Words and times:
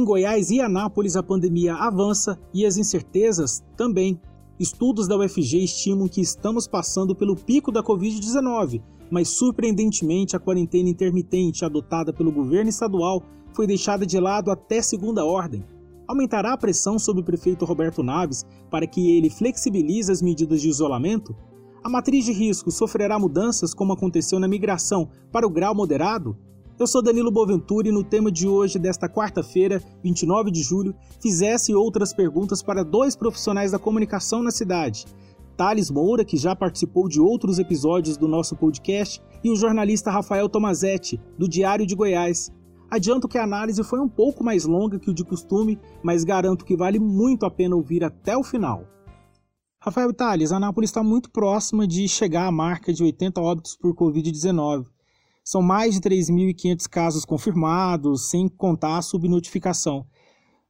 Em 0.00 0.04
Goiás 0.04 0.50
e 0.50 0.62
Anápolis, 0.62 1.14
a 1.14 1.22
pandemia 1.22 1.74
avança 1.74 2.40
e 2.54 2.64
as 2.64 2.78
incertezas 2.78 3.62
também. 3.76 4.18
Estudos 4.58 5.06
da 5.06 5.14
UFG 5.14 5.62
estimam 5.62 6.08
que 6.08 6.22
estamos 6.22 6.66
passando 6.66 7.14
pelo 7.14 7.36
pico 7.36 7.70
da 7.70 7.82
Covid-19, 7.82 8.80
mas 9.10 9.28
surpreendentemente 9.28 10.34
a 10.34 10.40
quarentena 10.40 10.88
intermitente 10.88 11.66
adotada 11.66 12.14
pelo 12.14 12.32
governo 12.32 12.70
estadual 12.70 13.22
foi 13.52 13.66
deixada 13.66 14.06
de 14.06 14.18
lado 14.18 14.50
até 14.50 14.80
segunda 14.80 15.22
ordem. 15.22 15.62
Aumentará 16.08 16.54
a 16.54 16.56
pressão 16.56 16.98
sobre 16.98 17.20
o 17.20 17.24
prefeito 17.26 17.66
Roberto 17.66 18.02
Naves 18.02 18.46
para 18.70 18.86
que 18.86 19.18
ele 19.18 19.28
flexibilize 19.28 20.10
as 20.10 20.22
medidas 20.22 20.62
de 20.62 20.70
isolamento? 20.70 21.36
A 21.84 21.90
matriz 21.90 22.24
de 22.24 22.32
risco 22.32 22.70
sofrerá 22.70 23.18
mudanças 23.18 23.74
como 23.74 23.92
aconteceu 23.92 24.40
na 24.40 24.48
migração 24.48 25.10
para 25.30 25.46
o 25.46 25.50
grau 25.50 25.74
moderado? 25.74 26.38
Eu 26.80 26.86
sou 26.86 27.02
Danilo 27.02 27.30
Boventura 27.30 27.88
e 27.88 27.92
no 27.92 28.02
tema 28.02 28.32
de 28.32 28.48
hoje, 28.48 28.78
desta 28.78 29.06
quarta-feira, 29.06 29.82
29 30.02 30.50
de 30.50 30.62
julho, 30.62 30.94
fizesse 31.20 31.74
outras 31.74 32.14
perguntas 32.14 32.62
para 32.62 32.82
dois 32.82 33.14
profissionais 33.14 33.70
da 33.70 33.78
comunicação 33.78 34.42
na 34.42 34.50
cidade. 34.50 35.04
Thales 35.58 35.90
Moura, 35.90 36.24
que 36.24 36.38
já 36.38 36.56
participou 36.56 37.06
de 37.06 37.20
outros 37.20 37.58
episódios 37.58 38.16
do 38.16 38.26
nosso 38.26 38.56
podcast, 38.56 39.22
e 39.44 39.50
o 39.50 39.56
jornalista 39.56 40.10
Rafael 40.10 40.48
Tomazetti, 40.48 41.20
do 41.36 41.46
Diário 41.46 41.84
de 41.84 41.94
Goiás. 41.94 42.50
Adianto 42.90 43.28
que 43.28 43.36
a 43.36 43.44
análise 43.44 43.84
foi 43.84 44.00
um 44.00 44.08
pouco 44.08 44.42
mais 44.42 44.64
longa 44.64 44.98
que 44.98 45.10
o 45.10 45.14
de 45.14 45.22
costume, 45.22 45.78
mas 46.02 46.24
garanto 46.24 46.64
que 46.64 46.78
vale 46.78 46.98
muito 46.98 47.44
a 47.44 47.50
pena 47.50 47.76
ouvir 47.76 48.02
até 48.02 48.34
o 48.34 48.42
final. 48.42 48.86
Rafael 49.82 50.14
Thales, 50.14 50.50
Anápolis 50.50 50.88
está 50.88 51.02
muito 51.02 51.30
próxima 51.30 51.86
de 51.86 52.08
chegar 52.08 52.46
à 52.46 52.50
marca 52.50 52.90
de 52.90 53.02
80 53.04 53.38
óbitos 53.38 53.76
por 53.76 53.94
Covid-19. 53.94 54.86
São 55.50 55.60
mais 55.60 55.94
de 55.94 56.00
3.500 56.00 56.88
casos 56.88 57.24
confirmados, 57.24 58.30
sem 58.30 58.48
contar 58.48 58.98
a 58.98 59.02
subnotificação. 59.02 60.06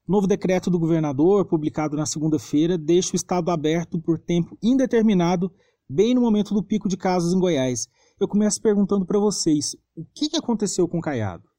Novo 0.09 0.27
decreto 0.27 0.71
do 0.71 0.79
governador, 0.79 1.45
publicado 1.45 1.99
na 1.99 2.07
segunda-feira, 2.07 2.79
deixa 2.79 3.13
o 3.13 3.17
estado 3.17 3.51
aberto 3.51 4.01
por 4.01 4.19
tempo 4.19 4.57
indeterminado, 4.63 5.53
bem 5.87 6.15
no 6.15 6.23
momento 6.23 6.55
do 6.55 6.63
pico 6.63 6.89
de 6.89 6.97
casos 6.97 7.35
em 7.35 7.39
Goiás. 7.39 7.89
Eu 8.19 8.27
começo 8.27 8.59
perguntando 8.63 9.05
para 9.05 9.19
vocês, 9.19 9.77
o 9.95 10.03
que 10.15 10.35
aconteceu 10.35 10.89
com 10.89 10.97
o 10.97 11.03
Caiado? 11.03 11.50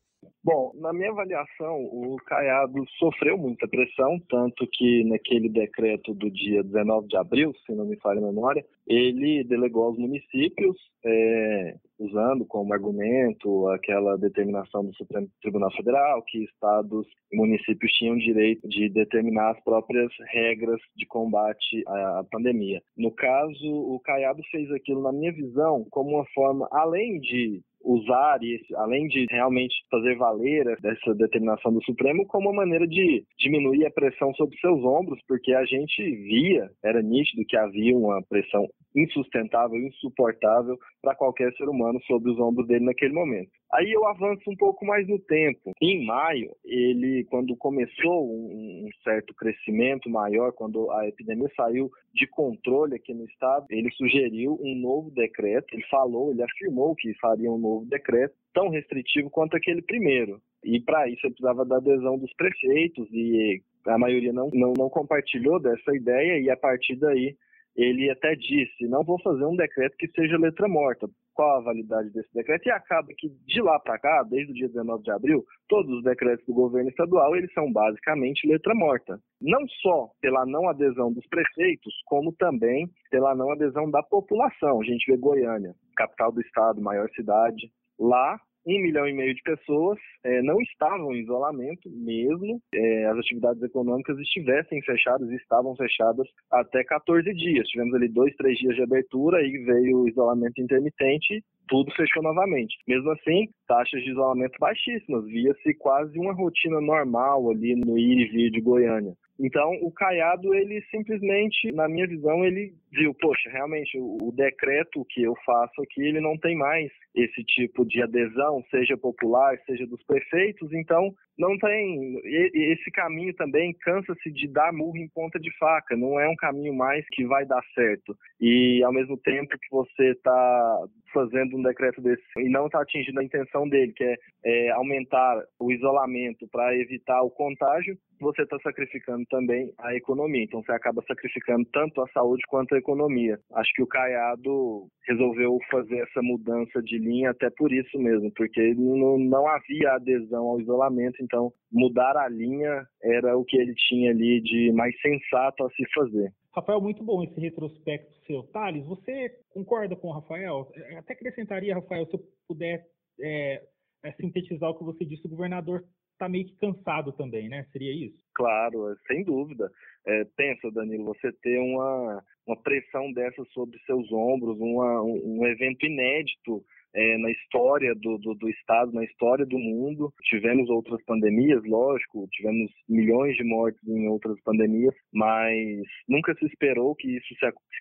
Bom, 0.44 0.72
na 0.74 0.92
minha 0.92 1.12
avaliação, 1.12 1.84
o 1.84 2.16
Caiado 2.26 2.84
sofreu 2.98 3.38
muita 3.38 3.68
pressão, 3.68 4.20
tanto 4.28 4.68
que 4.74 5.04
naquele 5.04 5.48
decreto 5.48 6.16
do 6.16 6.32
dia 6.32 6.64
19 6.64 7.08
de 7.08 7.16
abril, 7.16 7.54
se 7.64 7.76
não 7.76 7.86
me 7.86 7.96
falha 8.00 8.18
a 8.18 8.26
memória, 8.26 8.66
ele 8.88 9.44
delegou 9.44 9.84
aos 9.84 10.00
municípios, 10.00 10.76
é, 11.06 11.76
usando 12.00 12.44
como 12.46 12.74
argumento 12.74 13.68
aquela 13.70 14.18
determinação 14.18 14.84
do 14.84 14.96
Supremo 14.96 15.30
Tribunal 15.44 15.72
Federal, 15.74 16.24
que 16.24 16.44
estados 16.44 17.06
e 17.32 17.38
municípios 17.38 17.92
tinham 17.94 18.18
direito 18.18 18.68
de 18.68 18.90
determinar 18.90 19.52
as 19.52 19.64
próprias 19.64 20.12
regras 20.32 20.82
de 20.96 21.06
combate 21.06 21.84
à 21.86 22.26
pandemia. 22.32 22.82
No 22.98 23.12
caso, 23.12 23.72
o 23.72 24.00
Caiado 24.00 24.42
fez 24.50 24.72
aquilo, 24.72 25.04
na 25.04 25.12
minha 25.12 25.32
visão, 25.32 25.86
como 25.92 26.16
uma 26.16 26.26
forma, 26.34 26.68
além 26.72 27.20
de 27.20 27.62
usar 27.84 28.40
isso, 28.44 28.76
além 28.78 29.08
de 29.08 29.26
realmente 29.30 29.76
fazer 29.90 30.16
valer 30.16 30.68
essa 30.84 31.14
determinação 31.16 31.74
do 31.74 31.84
Supremo, 31.84 32.26
como 32.26 32.50
uma 32.50 32.62
maneira 32.62 32.88
de 32.88 33.24
diminuir 33.38 33.86
a 33.86 33.92
pressão 33.92 34.34
sobre 34.36 34.58
seus 34.60 34.84
ombros, 34.84 35.20
porque 35.28 35.54
a 35.54 35.66
gente 35.66 36.04
via, 36.04 36.70
era 36.84 37.02
nítido 37.02 37.46
que 37.48 37.58
havia 37.58 37.96
uma 37.96 38.22
pressão 38.24 38.68
insustentável, 38.96 39.78
insuportável 39.78 40.78
para 41.02 41.16
qualquer 41.16 41.52
ser 41.54 41.68
humano 41.70 42.00
sobre 42.06 42.32
os 42.32 42.40
ombros 42.40 42.68
dele 42.68 42.86
naquele 42.86 43.14
momento. 43.14 43.52
Aí 43.74 43.90
eu 43.90 44.06
avanço 44.06 44.50
um 44.50 44.56
pouco 44.56 44.86
mais 44.86 45.08
no 45.08 45.18
tempo. 45.18 45.72
Em 45.82 46.06
maio, 46.06 46.54
ele, 46.66 47.26
quando 47.30 47.56
começou 47.56 48.30
um, 48.30 48.90
certo 49.02 49.34
crescimento 49.34 50.10
maior, 50.10 50.52
quando 50.52 50.92
a 50.92 51.08
epidemia 51.08 51.50
saiu 51.56 51.90
de 52.14 52.28
controle 52.28 52.96
aqui 52.96 53.14
no 53.14 53.24
estado, 53.26 53.66
ele 53.70 53.90
sugeriu 53.92 54.60
um 54.62 54.76
novo 54.76 55.10
decreto. 55.12 55.74
Ele 55.74 55.86
falou, 55.90 56.32
ele 56.32 56.44
afirmou 56.44 56.94
que 56.96 57.14
faria 57.16 57.50
um 57.50 57.58
novo 57.58 57.86
decreto 57.86 58.36
tão 58.54 58.68
restritivo 58.68 59.30
quanto 59.30 59.56
aquele 59.56 59.82
primeiro. 59.82 60.42
E 60.64 60.80
para 60.82 61.08
isso 61.08 61.26
ele 61.26 61.34
precisava 61.34 61.66
da 61.66 61.78
adesão 61.78 62.18
dos 62.18 62.34
prefeitos 62.34 63.08
e 63.12 63.62
a 63.88 63.98
maioria 63.98 64.34
não, 64.34 64.50
não, 64.54 64.74
não 64.78 64.90
compartilhou 64.90 65.60
dessa 65.60 65.96
ideia 65.96 66.40
e 66.40 66.50
a 66.50 66.58
partir 66.58 66.98
daí 66.98 67.36
ele 67.76 68.10
até 68.10 68.36
disse: 68.36 68.88
não 68.88 69.04
vou 69.04 69.20
fazer 69.22 69.46
um 69.46 69.56
decreto 69.56 69.96
que 69.98 70.08
seja 70.10 70.38
letra 70.38 70.68
morta. 70.68 71.08
Qual 71.34 71.58
a 71.58 71.62
validade 71.62 72.10
desse 72.10 72.32
decreto? 72.34 72.68
E 72.68 72.72
acaba 72.72 73.08
que 73.18 73.30
de 73.48 73.62
lá 73.62 73.80
para 73.80 73.98
cá, 73.98 74.24
desde 74.24 74.52
o 74.52 74.56
dia 74.56 74.68
19 74.68 75.04
de 75.04 75.12
abril, 75.12 75.46
todos 75.70 75.90
os 75.90 76.04
decretos 76.04 76.46
do 76.46 76.54
governo 76.54 76.90
estadual 76.90 77.36
eles 77.36 77.52
são 77.54 77.72
basicamente 77.72 78.48
letra 78.48 78.76
morta. 78.76 79.18
Não 79.42 79.66
só 79.82 80.10
pela 80.22 80.46
não 80.46 80.68
adesão 80.68 81.12
dos 81.12 81.26
prefeitos, 81.28 81.94
como 82.06 82.34
também 82.34 82.90
pela 83.10 83.34
não 83.34 83.52
adesão 83.52 83.90
da 83.90 84.04
população. 84.04 84.82
A 84.82 84.84
gente 84.84 85.10
vê 85.10 85.18
Goiânia, 85.18 85.74
capital 85.96 86.32
do 86.34 86.42
estado, 86.42 86.82
maior 86.82 87.10
cidade. 87.12 87.72
Lá 87.98 88.38
um 88.66 88.80
milhão 88.80 89.08
e 89.08 89.14
meio 89.14 89.34
de 89.34 89.42
pessoas 89.42 89.98
é, 90.24 90.42
não 90.42 90.62
estavam 90.62 91.14
em 91.14 91.22
isolamento, 91.22 91.90
mesmo 91.90 92.62
é, 92.74 93.06
as 93.06 93.18
atividades 93.18 93.62
econômicas 93.64 94.18
estivessem 94.20 94.82
fechadas 94.84 95.30
e 95.30 95.36
estavam 95.36 95.76
fechadas 95.76 96.28
até 96.52 96.84
14 96.84 97.34
dias. 97.34 97.68
Tivemos 97.68 97.94
ali 97.96 98.08
dois, 98.08 98.36
três 98.36 98.58
dias 98.58 98.76
de 98.76 98.84
abertura 98.84 99.42
e 99.42 99.58
veio 99.58 100.02
o 100.02 100.08
isolamento 100.08 100.62
intermitente 100.62 101.44
tudo 101.72 101.90
fechou 101.96 102.22
novamente. 102.22 102.76
Mesmo 102.86 103.10
assim, 103.12 103.48
taxas 103.66 104.04
de 104.04 104.12
isolamento 104.12 104.58
baixíssimas, 104.60 105.26
via-se 105.26 105.74
quase 105.76 106.20
uma 106.20 106.34
rotina 106.34 106.82
normal 106.82 107.50
ali 107.50 107.78
no 107.78 107.98
ir 107.98 108.20
e 108.20 108.28
vir 108.28 108.52
de 108.52 108.60
Goiânia. 108.60 109.14
Então, 109.44 109.72
o 109.82 109.92
Caiado, 109.92 110.54
ele 110.54 110.84
simplesmente, 110.92 111.72
na 111.72 111.88
minha 111.88 112.06
visão, 112.06 112.46
ele 112.46 112.74
viu, 112.92 113.12
poxa, 113.16 113.50
realmente, 113.50 113.98
o, 113.98 114.32
decreto 114.32 115.04
que 115.10 115.24
eu 115.24 115.34
faço 115.44 115.82
aqui, 115.82 116.02
ele 116.02 116.20
não 116.20 116.38
tem 116.38 116.56
mais 116.56 116.92
esse 117.16 117.44
tipo 117.44 117.84
de 117.86 118.04
adesão, 118.04 118.64
seja 118.70 118.96
popular, 118.96 119.58
seja 119.66 119.88
dos 119.88 120.04
prefeitos, 120.04 120.72
então 120.74 121.12
não 121.38 121.58
tem. 121.58 122.22
Esse 122.54 122.92
caminho 122.92 123.34
também 123.34 123.74
cansa-se 123.82 124.32
de 124.32 124.48
dar 124.48 124.72
murro 124.72 124.98
em 124.98 125.10
ponta 125.10 125.40
de 125.40 125.52
faca, 125.58 125.98
não 125.98 126.20
é 126.20 126.30
um 126.30 126.36
caminho 126.36 126.74
mais 126.74 127.04
que 127.12 127.26
vai 127.26 127.46
dar 127.46 127.64
certo. 127.74 128.16
E 128.40 128.84
ao 128.84 128.94
mesmo 128.94 129.18
tempo 129.18 129.58
que 129.58 129.70
você 129.72 130.12
está 130.12 130.88
fazendo 131.14 131.58
um 131.58 131.62
decreto 131.62 132.02
desse 132.02 132.24
e 132.38 132.50
não 132.50 132.66
está 132.66 132.82
atingindo 132.82 133.20
a 133.20 133.24
intenção 133.24 133.68
dele, 133.68 133.94
que 133.94 134.04
é, 134.04 134.18
é 134.44 134.72
aumentar 134.72 135.44
o 135.60 135.72
isolamento 135.72 136.48
para 136.48 136.76
evitar 136.76 137.22
o 137.22 137.30
contágio, 137.30 137.98
você 138.22 138.44
está 138.44 138.58
sacrificando 138.60 139.26
também 139.30 139.74
a 139.80 139.96
economia. 139.96 140.44
Então 140.44 140.62
você 140.64 140.72
acaba 140.72 141.04
sacrificando 141.08 141.66
tanto 141.74 142.02
a 142.02 142.08
saúde 142.10 142.44
quanto 142.48 142.76
a 142.76 142.78
economia. 142.78 143.40
Acho 143.54 143.72
que 143.74 143.84
o 143.84 143.88
Caiado 143.88 144.88
resolveu 145.08 145.58
fazer 145.70 145.98
essa 146.00 146.22
mudança 146.22 146.82
de 146.82 146.98
linha 146.98 147.32
até 147.32 147.50
por 147.50 147.72
isso 147.72 147.98
mesmo, 148.00 148.32
porque 148.36 148.74
não, 148.76 149.18
não 149.18 149.48
havia 149.48 149.94
adesão 149.94 150.46
ao 150.46 150.62
isolamento, 150.62 151.22
então 151.22 151.52
mudar 151.72 152.16
a 152.18 152.30
linha 152.30 152.86
era 153.04 153.38
o 153.38 153.44
que 153.44 153.58
ele 153.58 153.74
tinha 153.76 154.12
ali 154.12 154.42
de 154.42 154.72
mais 154.74 154.94
sensato 155.02 155.66
a 155.66 155.70
se 155.72 155.84
fazer. 155.94 156.32
Rafael, 156.54 156.82
muito 156.82 157.02
bom 157.04 157.24
esse 157.24 157.40
retrospecto 157.40 158.14
seu. 158.26 158.44
Thales, 158.44 158.86
você 158.86 159.30
concorda 159.50 159.96
com 159.96 160.10
o 160.10 160.12
Rafael? 160.12 160.70
Até 160.98 161.14
acrescentaria, 161.14 161.76
Rafael, 161.76 162.06
se 162.08 162.14
eu 162.14 162.22
puder 162.48 162.86
é, 163.20 163.64
é, 164.04 164.12
sintetizar 164.14 164.70
o 164.70 164.78
que 164.78 164.84
você 164.84 165.06
disse, 165.06 165.26
o 165.26 165.30
governador 165.30 165.84
está 166.22 166.30
meio 166.30 166.46
que 166.46 166.56
cansado 166.58 167.12
também, 167.14 167.50
né? 167.50 167.66
Seria 167.72 167.92
isso? 167.92 168.18
Claro, 168.36 168.96
sem 169.08 169.24
dúvida. 169.24 169.70
É, 170.06 170.24
pensa, 170.38 170.72
Danilo, 170.72 171.06
você 171.06 171.32
ter 171.42 171.58
uma, 171.58 172.24
uma 172.46 172.62
pressão 172.62 173.12
dessa 173.12 173.44
sobre 173.46 173.80
seus 173.86 174.12
ombros, 174.12 174.58
uma, 174.60 175.02
um, 175.02 175.46
evento 175.48 175.86
inédito 175.86 176.64
é, 176.94 177.18
na 177.18 177.32
história 177.32 177.96
do, 177.96 178.18
do, 178.20 178.36
do, 178.36 178.50
Estado, 178.50 178.92
na 178.94 179.04
história 179.04 179.46
do 179.46 179.58
mundo. 179.58 180.14
Tivemos 180.24 180.70
outras 180.70 181.04
pandemias, 181.06 181.64
lógico, 181.66 182.28
tivemos 182.32 182.72
milhões 182.88 183.36
de 183.36 183.44
mortes 183.44 183.82
em 183.88 184.08
outras 184.08 184.40
pandemias, 184.44 184.94
mas 185.12 185.82
nunca 186.08 186.36
se 186.36 186.46
esperou 186.46 186.96
que 186.96 187.18
isso, 187.18 187.36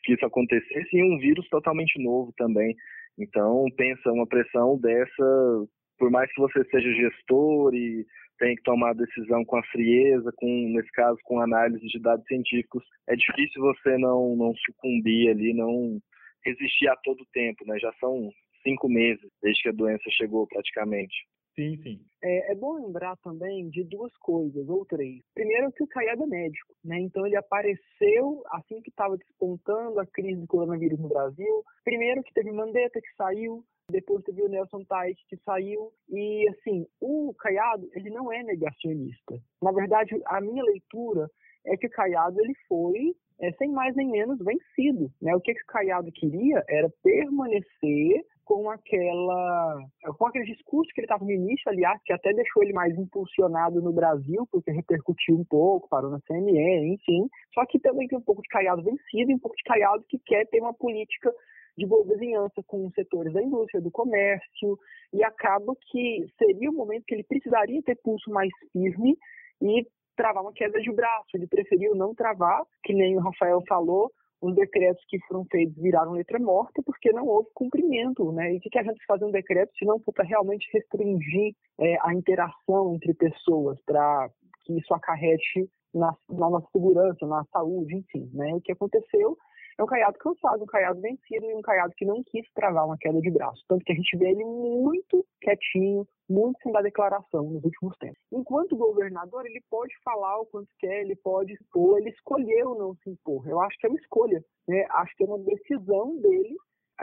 que 0.05 0.15
isso 0.15 0.25
acontecesse 0.25 0.97
em 0.97 1.15
um 1.15 1.19
vírus 1.19 1.47
totalmente 1.49 2.03
novo 2.03 2.33
também. 2.37 2.75
Então, 3.19 3.67
pensa, 3.77 4.13
uma 4.13 4.27
pressão 4.27 4.79
dessa, 4.79 5.67
por 5.99 6.11
mais 6.11 6.33
que 6.33 6.41
você 6.41 6.65
seja 6.65 6.91
gestor 6.95 7.75
e 7.75 8.07
tenha 8.41 8.57
que 8.57 8.63
tomar 8.63 8.91
a 8.91 8.95
decisão 8.95 9.45
com 9.45 9.57
a 9.57 9.63
frieza, 9.65 10.33
com, 10.37 10.47
nesse 10.75 10.91
caso, 10.93 11.19
com 11.25 11.41
análise 11.41 11.87
de 11.87 12.01
dados 12.01 12.27
científicos, 12.27 12.83
é 13.07 13.15
difícil 13.15 13.61
você 13.61 13.99
não, 13.99 14.35
não 14.35 14.55
sucumbir 14.57 15.31
ali, 15.31 15.53
não 15.53 16.01
resistir 16.43 16.89
a 16.89 16.97
todo 16.97 17.27
tempo, 17.33 17.65
né? 17.67 17.79
Já 17.79 17.93
são 18.01 18.33
cinco 18.63 18.89
meses 18.89 19.31
desde 19.43 19.63
que 19.63 19.69
a 19.69 19.73
doença 19.73 20.05
chegou 20.11 20.47
praticamente. 20.47 21.15
Sim, 21.55 21.77
sim. 21.83 22.01
É, 22.23 22.53
é, 22.53 22.55
bom 22.55 22.75
lembrar 22.75 23.17
também 23.19 23.69
de 23.69 23.85
duas 23.85 24.17
coisas, 24.19 24.67
ou 24.69 24.87
três. 24.87 25.21
Primeiro 25.35 25.71
que 25.73 25.83
o 25.83 25.87
Caiado 25.87 26.23
é 26.23 26.27
médico, 26.27 26.75
né? 26.83 26.99
Então 27.01 27.27
ele 27.27 27.37
apareceu 27.37 28.43
assim 28.53 28.81
que 28.81 28.89
estava 28.89 29.19
despontando 29.19 30.01
a 30.01 30.07
crise 30.07 30.41
do 30.41 30.47
coronavírus 30.47 30.99
no 30.99 31.09
Brasil. 31.09 31.63
Primeiro 31.85 32.23
que 32.23 32.33
teve 32.33 32.53
Mandetta 32.53 33.01
que 33.01 33.15
saiu, 33.17 33.63
depois 33.91 34.25
teve 34.25 34.43
o 34.43 34.49
Nelson 34.49 34.85
Tait 34.85 35.17
que 35.29 35.37
saiu, 35.45 35.93
e 36.09 36.49
assim, 36.49 36.87
o 37.01 37.35
Caiado, 37.39 37.89
ele 37.95 38.11
não 38.11 38.33
é 38.33 38.43
negacionista. 38.43 39.39
Na 39.63 39.73
verdade, 39.73 40.21
a 40.27 40.41
minha 40.41 40.63
leitura 40.63 41.29
é 41.67 41.77
que 41.77 41.87
o 41.87 41.91
Caiado 41.91 42.41
ele 42.41 42.55
foi 42.69 43.15
é, 43.41 43.53
sem 43.53 43.71
mais 43.71 43.95
nem 43.97 44.09
menos 44.09 44.39
vencido. 44.39 45.11
Né? 45.21 45.35
O 45.35 45.41
que, 45.41 45.55
que 45.55 45.63
o 45.63 45.67
Caiado 45.67 46.11
queria 46.13 46.63
era 46.69 46.89
permanecer 47.03 48.25
com 48.45 48.69
aquela 48.69 49.79
com 50.19 50.27
aquele 50.27 50.45
discurso 50.45 50.91
que 50.93 51.01
ele 51.01 51.07
estava 51.07 51.25
no 51.25 51.31
início, 51.31 51.71
aliás, 51.71 52.01
que 52.05 52.13
até 52.13 52.33
deixou 52.33 52.65
ele 52.65 52.73
mais 52.73 52.93
impulsionado 52.99 53.81
no 53.81 53.93
Brasil, 53.93 54.45
porque 54.51 54.73
repercutiu 54.73 55.37
um 55.37 55.45
pouco, 55.45 55.89
parou 55.89 56.11
na 56.11 56.21
CME, 56.23 56.95
enfim. 56.95 57.29
Só 57.55 57.65
que 57.67 57.79
também 57.79 58.09
tem 58.09 58.19
um 58.19 58.23
pouco 58.23 58.43
de 58.43 58.49
Caiado 58.49 58.83
vencido 58.83 59.31
e 59.31 59.35
um 59.35 59.39
pouco 59.39 59.57
de 59.57 59.63
Caiado 59.63 60.05
que 60.09 60.19
quer 60.19 60.47
ter 60.49 60.61
uma 60.61 60.75
política 60.75 61.33
de 61.81 61.87
boa 61.87 62.05
vizinhança 62.05 62.63
com 62.67 62.87
os 62.87 62.93
setores 62.93 63.33
da 63.33 63.43
indústria, 63.43 63.81
do 63.81 63.91
comércio, 63.91 64.79
e 65.15 65.25
acaba 65.25 65.75
que 65.91 66.27
seria 66.39 66.71
o 66.71 66.75
momento 66.75 67.05
que 67.07 67.15
ele 67.15 67.25
precisaria 67.25 67.83
ter 67.83 67.97
pulso 68.03 68.31
mais 68.31 68.51
firme 68.71 69.17
e 69.63 69.87
travar 70.15 70.43
uma 70.43 70.53
queda 70.53 70.79
de 70.79 70.93
braço. 70.93 71.31
Ele 71.35 71.47
preferiu 71.47 71.95
não 71.95 72.15
travar, 72.15 72.63
que 72.85 72.93
nem 72.93 73.17
o 73.17 73.21
Rafael 73.21 73.63
falou, 73.67 74.11
os 74.43 74.55
decretos 74.55 75.03
que 75.09 75.19
foram 75.27 75.45
feitos 75.51 75.75
viraram 75.77 76.13
letra 76.13 76.39
morta 76.39 76.83
porque 76.85 77.13
não 77.13 77.27
houve 77.27 77.49
cumprimento, 77.55 78.31
né? 78.33 78.53
E 78.53 78.59
o 78.59 78.61
que, 78.61 78.79
a 78.79 78.83
gente 78.83 79.05
faz 79.07 79.23
um 79.23 79.31
decreto 79.31 79.73
se 79.79 79.87
não 79.87 79.99
para 80.01 80.25
realmente 80.25 80.69
restringir 80.73 81.55
é, 81.79 81.97
a 82.03 82.15
interação 82.15 82.95
entre 82.95 83.15
pessoas, 83.15 83.79
para 83.87 84.31
que 84.65 84.79
isso 84.79 84.93
acarrete 84.93 85.69
na, 85.95 86.15
na 86.29 86.51
nossa 86.51 86.69
segurança, 86.73 87.27
na 87.27 87.45
saúde, 87.53 87.97
enfim, 87.97 88.31
né? 88.35 88.55
O 88.55 88.61
que 88.61 88.73
aconteceu 88.73 89.37
é 89.81 89.83
um 89.83 89.87
caiado 89.87 90.19
cansado, 90.19 90.63
um 90.63 90.67
caiado 90.67 91.01
vencido 91.01 91.47
e 91.47 91.55
um 91.55 91.63
caiado 91.63 91.95
que 91.97 92.05
não 92.05 92.23
quis 92.23 92.47
travar 92.55 92.85
uma 92.85 92.99
queda 92.99 93.19
de 93.19 93.31
braço. 93.31 93.65
Tanto 93.67 93.83
que 93.83 93.93
a 93.93 93.95
gente 93.95 94.17
vê 94.19 94.31
ele 94.31 94.45
muito 94.45 95.27
quietinho, 95.41 96.07
muito 96.29 96.61
sem 96.63 96.71
dar 96.71 96.83
declaração 96.83 97.45
nos 97.45 97.65
últimos 97.65 97.97
tempos. 97.97 98.21
Enquanto 98.31 98.77
governador, 98.77 99.47
ele 99.47 99.63
pode 99.71 99.95
falar 100.05 100.39
o 100.39 100.47
quanto 100.47 100.69
quer, 100.79 101.01
ele 101.01 101.17
pode 101.17 101.55
expor, 101.55 101.99
ele 101.99 102.11
escolheu 102.11 102.75
não 102.75 102.95
se 102.97 103.09
impor. 103.09 103.49
Eu 103.49 103.59
acho 103.61 103.79
que 103.79 103.87
é 103.87 103.89
uma 103.89 103.99
escolha, 103.99 104.45
né? 104.69 104.85
Acho 104.91 105.17
que 105.17 105.25
é 105.25 105.27
uma 105.27 105.39
decisão 105.39 106.21
dele 106.21 106.57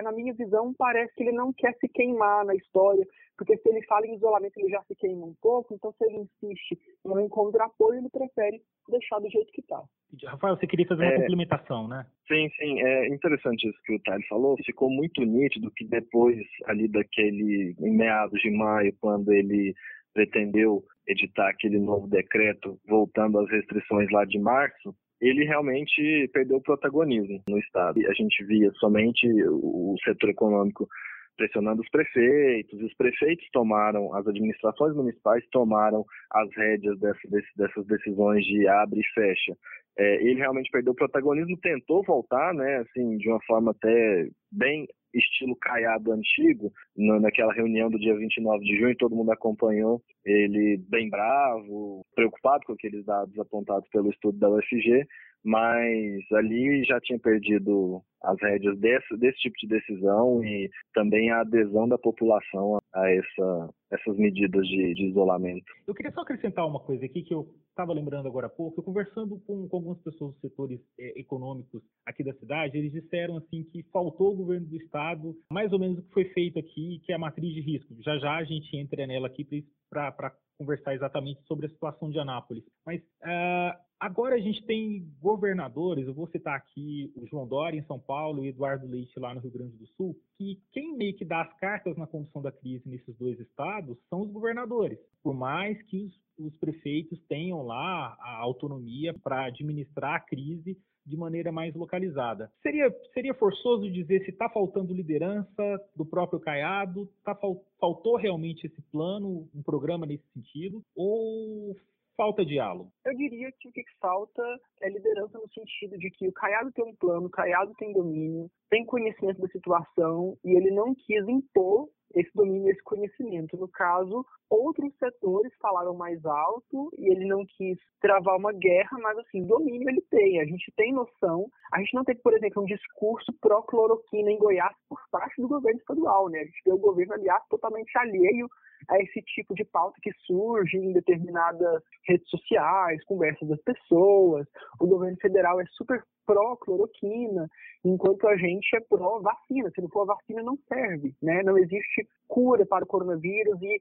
na 0.04 0.12
minha 0.12 0.34
visão, 0.34 0.74
parece 0.78 1.14
que 1.16 1.24
ele 1.24 1.32
não 1.32 1.52
quer 1.54 1.74
se 1.80 1.88
queimar 1.88 2.46
na 2.46 2.56
história, 2.56 3.06
porque 3.38 3.58
se 3.58 3.70
ele 3.70 3.86
fala 3.86 4.06
em 4.08 4.16
isolamento, 4.16 4.58
ele 4.58 4.70
já 4.70 4.82
se 4.84 4.96
queima 4.96 5.26
um 5.26 5.36
pouco, 5.42 5.74
então 5.74 5.92
se 5.94 6.06
ele 6.06 6.18
insiste 6.18 6.78
em 7.06 7.10
não 7.10 7.20
encontrar 7.20 7.66
apoio, 7.66 8.00
ele 8.00 8.10
prefere 8.10 8.62
deixar 8.90 9.20
do 9.20 9.30
jeito 9.30 9.52
que 9.52 9.62
está. 9.62 9.82
Rafael, 10.26 10.58
você 10.58 10.66
queria 10.66 10.88
fazer 10.88 11.04
uma 11.04 11.14
é, 11.14 11.20
complementação, 11.20 11.88
né? 11.88 12.06
Sim, 12.28 12.50
sim, 12.58 12.82
é 12.82 13.08
interessante 13.08 13.68
isso 13.68 13.80
que 13.84 13.96
o 13.96 14.02
Thales 14.02 14.28
falou, 14.28 14.58
ficou 14.66 14.90
muito 14.90 15.22
nítido 15.24 15.72
que 15.76 15.86
depois 15.86 16.38
ali 16.66 16.88
daquele, 16.88 17.76
em 17.80 17.92
meados 17.96 18.40
de 18.42 18.50
maio, 18.50 18.96
quando 19.00 19.32
ele 19.32 19.74
pretendeu 20.14 20.84
editar 21.08 21.50
aquele 21.50 21.80
novo 21.80 22.08
decreto 22.08 22.80
voltando 22.88 23.40
às 23.40 23.50
restrições 23.50 24.10
lá 24.12 24.26
de 24.26 24.40
março, 24.40 24.96
ele 25.20 25.44
realmente 25.46 26.30
perdeu 26.34 26.58
o 26.58 26.62
protagonismo 26.62 27.42
no 27.50 27.58
Estado. 27.60 28.00
A 28.08 28.14
gente 28.14 28.44
via 28.46 28.72
somente 28.74 29.28
o 29.50 29.96
setor 30.04 30.30
econômico 30.30 30.88
pressionando 31.36 31.82
os 31.82 31.90
prefeitos, 31.90 32.82
os 32.82 32.94
prefeitos 32.96 33.48
tomaram, 33.52 34.14
as 34.16 34.28
administrações 34.28 34.96
municipais 34.96 35.46
tomaram 35.52 36.04
as 36.32 36.50
rédeas 36.56 37.00
dessas 37.00 37.86
decisões 37.86 38.44
de 38.44 38.68
abre 38.68 39.00
e 39.00 39.14
fecha. 39.14 39.56
É, 39.98 40.16
ele 40.22 40.36
realmente 40.36 40.70
perdeu 40.70 40.94
o 40.94 40.96
protagonismo, 40.96 41.58
tentou 41.58 42.04
voltar, 42.04 42.54
né, 42.54 42.78
assim, 42.78 43.18
de 43.18 43.28
uma 43.28 43.40
forma 43.48 43.72
até 43.72 44.30
bem 44.52 44.88
estilo 45.14 45.56
caiado 45.56 46.12
antigo, 46.12 46.72
naquela 46.96 47.54
reunião 47.54 47.90
do 47.90 47.98
dia 47.98 48.16
29 48.16 48.64
de 48.64 48.78
junho, 48.78 48.96
todo 48.98 49.16
mundo 49.16 49.32
acompanhou 49.32 50.02
ele 50.26 50.78
bem 50.90 51.10
bravo, 51.10 52.06
preocupado 52.14 52.66
com 52.66 52.74
aqueles 52.74 53.06
dados 53.06 53.38
apontados 53.40 53.88
pelo 53.90 54.10
estudo 54.10 54.38
da 54.38 54.50
UFG, 54.50 55.08
mas 55.44 56.32
ali 56.34 56.84
já 56.84 57.00
tinha 57.00 57.18
perdido 57.18 58.02
as 58.22 58.38
rédeas 58.42 58.78
desse, 58.80 59.18
desse 59.18 59.38
tipo 59.40 59.56
de 59.62 59.68
decisão 59.68 60.44
e 60.44 60.70
também 60.94 61.32
a 61.32 61.42
adesão 61.42 61.88
da 61.88 61.98
população 61.98 62.80
a 62.94 63.10
essa, 63.10 63.70
essas 63.92 64.18
medidas 64.18 64.68
de, 64.68 64.94
de 64.94 65.06
isolamento. 65.06 65.66
Eu 65.86 65.94
queria 65.94 66.12
só 66.12 66.22
acrescentar 66.22 66.68
uma 66.68 66.80
coisa 66.80 67.06
aqui 67.06 67.24
que 67.24 67.34
eu 67.34 67.48
estava 67.70 67.94
lembrando 67.94 68.28
agora 68.28 68.48
há 68.48 68.50
pouco, 68.50 68.80
eu 68.80 68.84
conversando 68.84 69.40
com, 69.42 69.68
com 69.68 69.78
algumas 69.78 70.00
pessoas 70.00 70.34
dos 70.34 70.42
setores 70.42 70.80
é, 71.00 71.20
econômicos 71.20 71.82
aqui 72.06 72.24
da 72.24 72.34
cidade, 72.34 72.78
eles 72.78 72.92
disseram 72.92 73.38
assim 73.38 73.64
que 73.64 73.84
faltou 73.94 74.34
o 74.34 74.36
governo 74.36 74.66
do 74.66 74.78
estado, 74.78 75.36
mais 75.52 75.72
ou 75.72 75.80
menos 75.80 76.00
o 76.00 76.02
que 76.02 76.14
foi 76.14 76.26
feito 76.26 76.58
aqui, 76.58 77.02
que 77.06 77.12
é 77.12 77.16
a 77.16 77.20
matriz 77.20 77.54
de 77.54 77.62
risco. 77.62 77.96
Já 78.02 78.18
já 78.18 78.36
a 78.36 78.44
gente 78.44 78.76
entra 78.76 79.06
nela 79.06 79.28
aqui 79.28 79.46
para 79.90 80.34
conversar 80.58 80.96
exatamente 80.96 81.42
sobre 81.44 81.68
a 81.68 81.70
situação 81.70 82.10
de 82.10 82.20
Anápolis. 82.20 82.64
Mas 82.86 83.00
uh, 83.02 83.78
agora 84.00 84.36
a 84.36 84.40
gente 84.40 84.66
tem 84.66 85.08
governadores, 85.22 86.08
eu 86.08 86.14
vou 86.14 86.28
citar 86.28 86.56
aqui 86.56 87.14
o 87.16 87.28
João 87.28 87.48
Dória 87.48 87.78
em 87.78 87.86
São 87.86 88.00
Paulo 88.00 88.44
e 88.44 88.50
Eduardo 88.50 88.88
Leite 88.88 89.20
lá 89.20 89.34
no 89.34 89.40
Rio 89.40 89.52
Grande 89.52 89.78
do 89.78 89.88
Sul, 89.90 90.16
que 90.38 90.60
quem 90.72 90.98
meio 90.98 91.16
que 91.16 91.24
dá 91.24 91.42
as 91.42 91.54
cartas 91.60 91.96
na 91.96 92.08
condução 92.08 92.42
da 92.42 92.52
crise 92.52 92.90
nesses 92.90 93.16
dois 93.18 93.40
estados 93.40 93.77
são 94.10 94.22
os 94.22 94.32
governadores. 94.32 95.00
Por 95.24 95.34
mais 95.34 95.82
que 95.84 96.06
os, 96.06 96.48
os 96.48 96.56
prefeitos 96.58 97.20
tenham 97.28 97.64
lá 97.64 98.18
a 98.20 98.38
autonomia 98.38 99.14
para 99.14 99.46
administrar 99.46 100.16
a 100.16 100.20
crise 100.20 100.78
de 101.08 101.16
maneira 101.16 101.52
mais 101.52 101.74
localizada. 101.74 102.52
Seria, 102.62 102.94
seria 103.14 103.34
forçoso 103.34 103.90
dizer 103.90 104.24
se 104.26 104.32
está 104.32 104.50
faltando 104.50 104.94
liderança 104.94 105.80
do 105.96 106.06
próprio 106.06 106.40
Caiado, 106.40 107.10
tá, 107.24 107.34
faltou 107.80 108.18
realmente 108.18 108.68
esse 108.68 108.82
plano, 108.92 109.48
um 109.56 109.64
programa 109.64 110.06
nesse 110.06 110.26
sentido, 110.34 110.84
ou 110.94 111.74
falta 112.18 112.44
diálogo? 112.44 112.92
Eu 113.06 113.16
diria 113.16 113.50
que 113.58 113.70
o 113.70 113.72
que 113.72 113.84
falta 114.02 114.42
é 114.82 114.90
liderança 114.90 115.38
no 115.38 115.48
sentido 115.54 115.98
de 115.98 116.10
que 116.10 116.28
o 116.28 116.34
Caiado 116.34 116.72
tem 116.74 116.84
um 116.84 116.96
plano, 116.96 117.28
o 117.28 117.30
Caiado 117.30 117.74
tem 117.78 117.94
domínio, 117.94 118.50
tem 118.70 118.86
conhecimento 118.86 119.40
da 119.40 119.48
situação 119.48 120.36
e 120.44 120.58
ele 120.58 120.72
não 120.72 120.94
quis 120.94 121.26
impor 121.28 121.88
esse 122.14 122.30
domínio, 122.34 122.72
esse 122.72 122.82
conhecimento. 122.84 123.58
No 123.58 123.68
caso, 123.68 124.26
outros 124.50 124.94
setores 124.98 125.52
falaram 125.60 125.94
mais 125.96 126.24
alto 126.26 126.92
e 126.98 127.12
ele 127.12 127.26
não 127.26 127.46
quis 127.46 127.78
travar 128.02 128.38
uma 128.38 128.54
guerra, 128.54 128.98
mas 129.00 129.18
assim, 129.20 129.46
domínio 129.46 129.90
ele 129.90 130.02
tem. 130.10 130.40
A 130.40 130.46
gente 130.46 130.72
tem 130.76 130.94
noção. 130.94 131.50
A 131.72 131.80
gente 131.80 131.94
não 131.94 132.04
tem, 132.04 132.16
por 132.16 132.34
exemplo, 132.34 132.64
um 132.64 132.66
discurso 132.66 133.32
pró-cloroquina 133.42 134.32
em 134.32 134.38
Goiás 134.38 134.76
por 134.90 135.00
parte 135.12 135.42
do 135.42 135.48
governo 135.48 135.80
estadual, 135.80 136.30
né? 136.30 136.40
A 136.40 136.46
gente 136.46 136.62
vê 136.66 136.74
o 136.74 136.78
governo, 136.78 137.14
aliás, 137.14 137.44
totalmente 137.50 137.98
alheio 137.98 138.50
a 138.90 139.00
esse 139.00 139.22
tipo 139.22 139.54
de 139.54 139.66
pauta 139.66 139.98
que 140.02 140.12
surge 140.26 140.78
em 140.78 140.94
determinadas 140.94 141.84
redes 142.08 142.30
sociais, 142.30 143.04
conversas 143.06 143.48
das 143.48 143.62
pessoas. 143.62 144.48
O 144.80 144.88
governo 144.88 145.18
federal 145.20 145.60
é 145.60 145.66
super 145.72 146.04
pró-cloroquina, 146.28 147.48
enquanto 147.86 148.28
a 148.28 148.36
gente 148.36 148.76
é 148.76 148.82
pró-vacina. 148.82 149.72
Se 149.72 149.82
não 149.82 149.90
for 149.90 150.02
a 150.02 150.14
vacina, 150.14 150.44
não 150.44 150.58
serve, 150.68 151.16
né? 151.22 151.42
Não 151.42 151.58
existe 151.58 152.08
cura 152.28 152.66
para 152.66 152.84
o 152.84 152.88
coronavírus 152.88 153.58
e 153.62 153.80